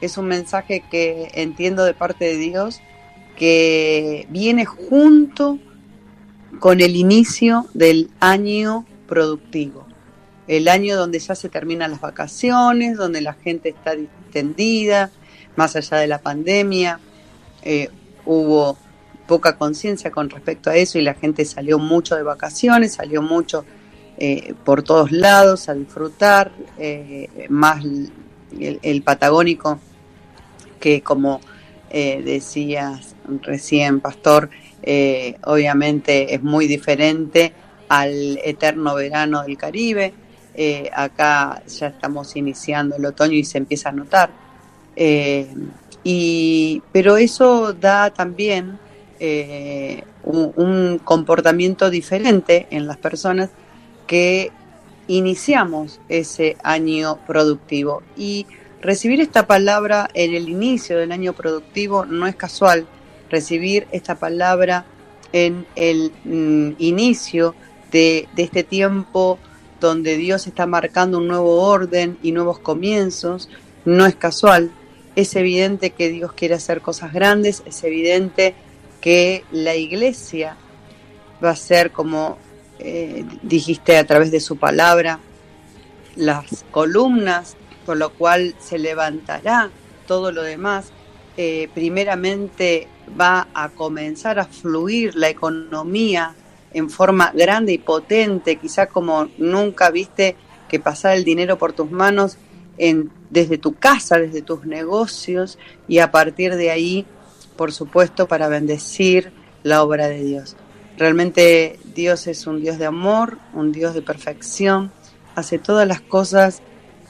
[0.00, 2.80] Es un mensaje que entiendo de parte de Dios
[3.36, 5.58] que viene junto
[6.58, 9.86] con el inicio del año productivo.
[10.48, 15.10] El año donde ya se terminan las vacaciones, donde la gente está distendida,
[15.54, 16.98] más allá de la pandemia.
[17.62, 17.88] Eh,
[18.26, 18.76] hubo
[19.30, 23.64] poca conciencia con respecto a eso y la gente salió mucho de vacaciones, salió mucho
[24.18, 27.84] eh, por todos lados a disfrutar, eh, más
[28.58, 29.78] el, patagónico
[30.80, 31.40] que como
[31.90, 34.50] decías recién, Pastor,
[35.44, 37.52] obviamente es muy diferente
[37.88, 40.12] al eterno verano del Caribe.
[40.92, 44.30] acá ya estamos iniciando el otoño y se empieza a notar
[44.96, 45.46] eh,
[46.02, 48.78] y, pero eso da también
[49.20, 53.50] eh, un, comportamiento diferente en las personas
[54.06, 54.50] que
[55.06, 58.02] iniciamos ese año productivo.
[58.16, 58.46] Y
[58.80, 62.86] recibir esta palabra en el inicio del año productivo no es casual.
[63.30, 64.84] Recibir esta palabra
[65.32, 67.54] en el mm, inicio
[67.92, 69.38] de, de este tiempo
[69.80, 73.48] donde Dios está marcando un nuevo orden y nuevos comienzos,
[73.84, 74.72] no es casual
[75.16, 78.54] es evidente que Dios quiere hacer cosas grandes, es evidente
[79.00, 80.56] que la iglesia
[81.42, 82.38] va a ser como
[82.78, 85.20] eh, dijiste a través de su palabra,
[86.16, 89.70] las columnas, con lo cual se levantará
[90.06, 90.92] todo lo demás.
[91.36, 92.88] Eh, primeramente
[93.18, 96.34] va a comenzar a fluir la economía
[96.72, 100.36] en forma grande y potente, quizá como nunca viste
[100.68, 102.38] que pasar el dinero por tus manos
[103.28, 107.06] desde tu casa, desde tus negocios y a partir de ahí,
[107.60, 109.32] por supuesto, para bendecir
[109.64, 110.56] la obra de Dios.
[110.96, 114.90] Realmente Dios es un Dios de amor, un Dios de perfección,
[115.34, 116.62] hace todas las cosas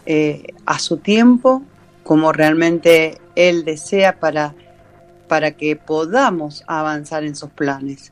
[0.06, 1.62] eh, a su tiempo,
[2.02, 4.56] como realmente Él desea para,
[5.28, 8.10] para que podamos avanzar en sus planes.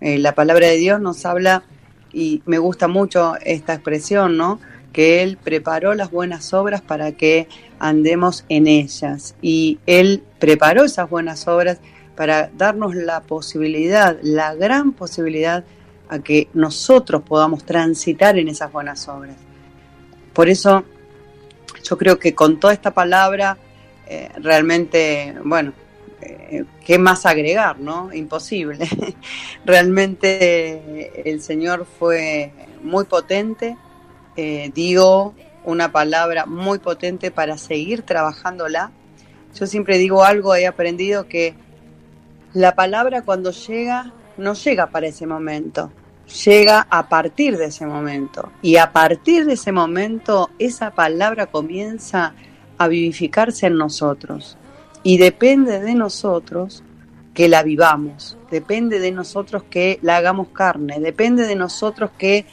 [0.00, 1.64] Eh, la palabra de Dios nos habla,
[2.12, 4.60] y me gusta mucho esta expresión, ¿no?
[4.92, 9.34] Que Él preparó las buenas obras para que andemos en ellas.
[9.40, 11.78] Y Él preparó esas buenas obras
[12.16, 15.64] para darnos la posibilidad, la gran posibilidad
[16.08, 19.36] a que nosotros podamos transitar en esas buenas obras.
[20.32, 20.84] Por eso
[21.82, 23.56] yo creo que con toda esta palabra,
[24.06, 25.72] eh, realmente, bueno,
[26.20, 28.12] eh, ¿qué más agregar, no?
[28.12, 28.88] Imposible.
[29.64, 33.76] realmente el Señor fue muy potente,
[34.36, 38.92] eh, dio una palabra muy potente para seguir trabajándola.
[39.54, 41.54] Yo siempre digo algo, he aprendido que
[42.52, 45.92] la palabra cuando llega, no llega para ese momento,
[46.44, 48.50] llega a partir de ese momento.
[48.62, 52.34] Y a partir de ese momento, esa palabra comienza
[52.78, 54.56] a vivificarse en nosotros.
[55.02, 56.82] Y depende de nosotros
[57.34, 62.44] que la vivamos, depende de nosotros que la hagamos carne, depende de nosotros que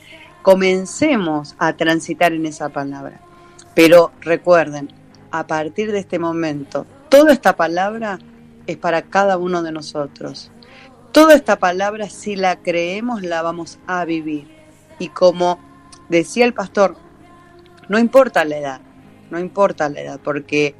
[0.42, 3.22] comencemos a transitar en esa palabra.
[3.76, 4.92] Pero recuerden,
[5.32, 8.20] a partir de este momento, toda esta palabra
[8.66, 10.52] es para cada uno de nosotros.
[11.12, 14.48] Toda esta palabra, si la creemos, la vamos a vivir.
[15.00, 15.60] Y como
[16.10, 16.96] decía el pastor,
[17.88, 18.82] no importa la edad,
[19.30, 20.76] no importa la edad, porque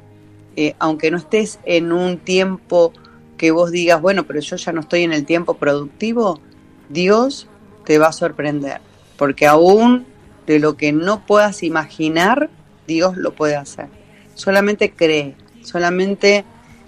[0.56, 2.92] eh, aunque no estés en un tiempo
[3.36, 6.40] que vos digas, bueno, pero yo ya no estoy en el tiempo productivo,
[6.88, 7.46] Dios
[7.84, 8.80] te va a sorprender,
[9.18, 10.06] porque aún
[10.46, 12.48] de lo que no puedas imaginar,
[12.86, 13.88] Dios lo puede hacer.
[14.34, 16.46] Solamente cree, solamente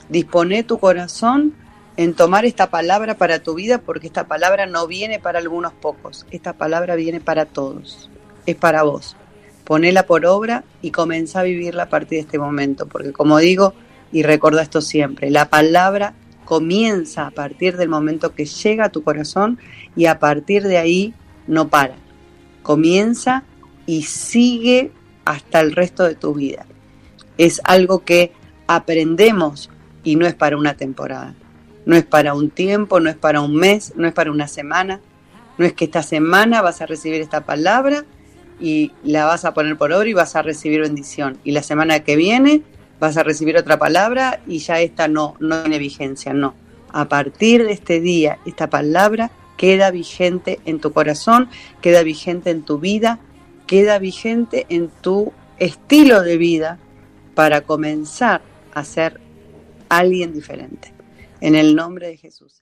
[0.09, 1.55] dispone tu corazón
[1.99, 6.25] en tomar esta palabra para tu vida, porque esta palabra no viene para algunos pocos,
[6.31, 8.09] esta palabra viene para todos,
[8.47, 9.17] es para vos.
[9.65, 13.75] Ponela por obra y comienza a vivirla a partir de este momento, porque como digo,
[14.13, 16.15] y recuerda esto siempre, la palabra
[16.45, 19.59] comienza a partir del momento que llega a tu corazón
[19.95, 21.15] y a partir de ahí
[21.47, 21.95] no para.
[22.71, 23.43] Comienza
[23.85, 24.93] y sigue
[25.25, 26.67] hasta el resto de tu vida.
[27.37, 28.31] Es algo que
[28.69, 29.71] aprendemos
[30.05, 31.35] y no es para una temporada.
[31.85, 35.01] No es para un tiempo, no es para un mes, no es para una semana.
[35.59, 38.05] No es que esta semana vas a recibir esta palabra
[38.61, 41.39] y la vas a poner por obra y vas a recibir bendición.
[41.43, 42.63] Y la semana que viene
[43.01, 46.55] vas a recibir otra palabra y ya esta no, no tiene vigencia, no.
[46.93, 51.51] A partir de este día, esta palabra queda vigente en tu corazón,
[51.83, 53.19] queda vigente en tu vida,
[53.67, 56.79] queda vigente en tu estilo de vida
[57.35, 58.41] para comenzar
[58.73, 59.21] a ser
[59.91, 60.95] alguien diferente.
[61.43, 62.55] En el nombre de Jesús.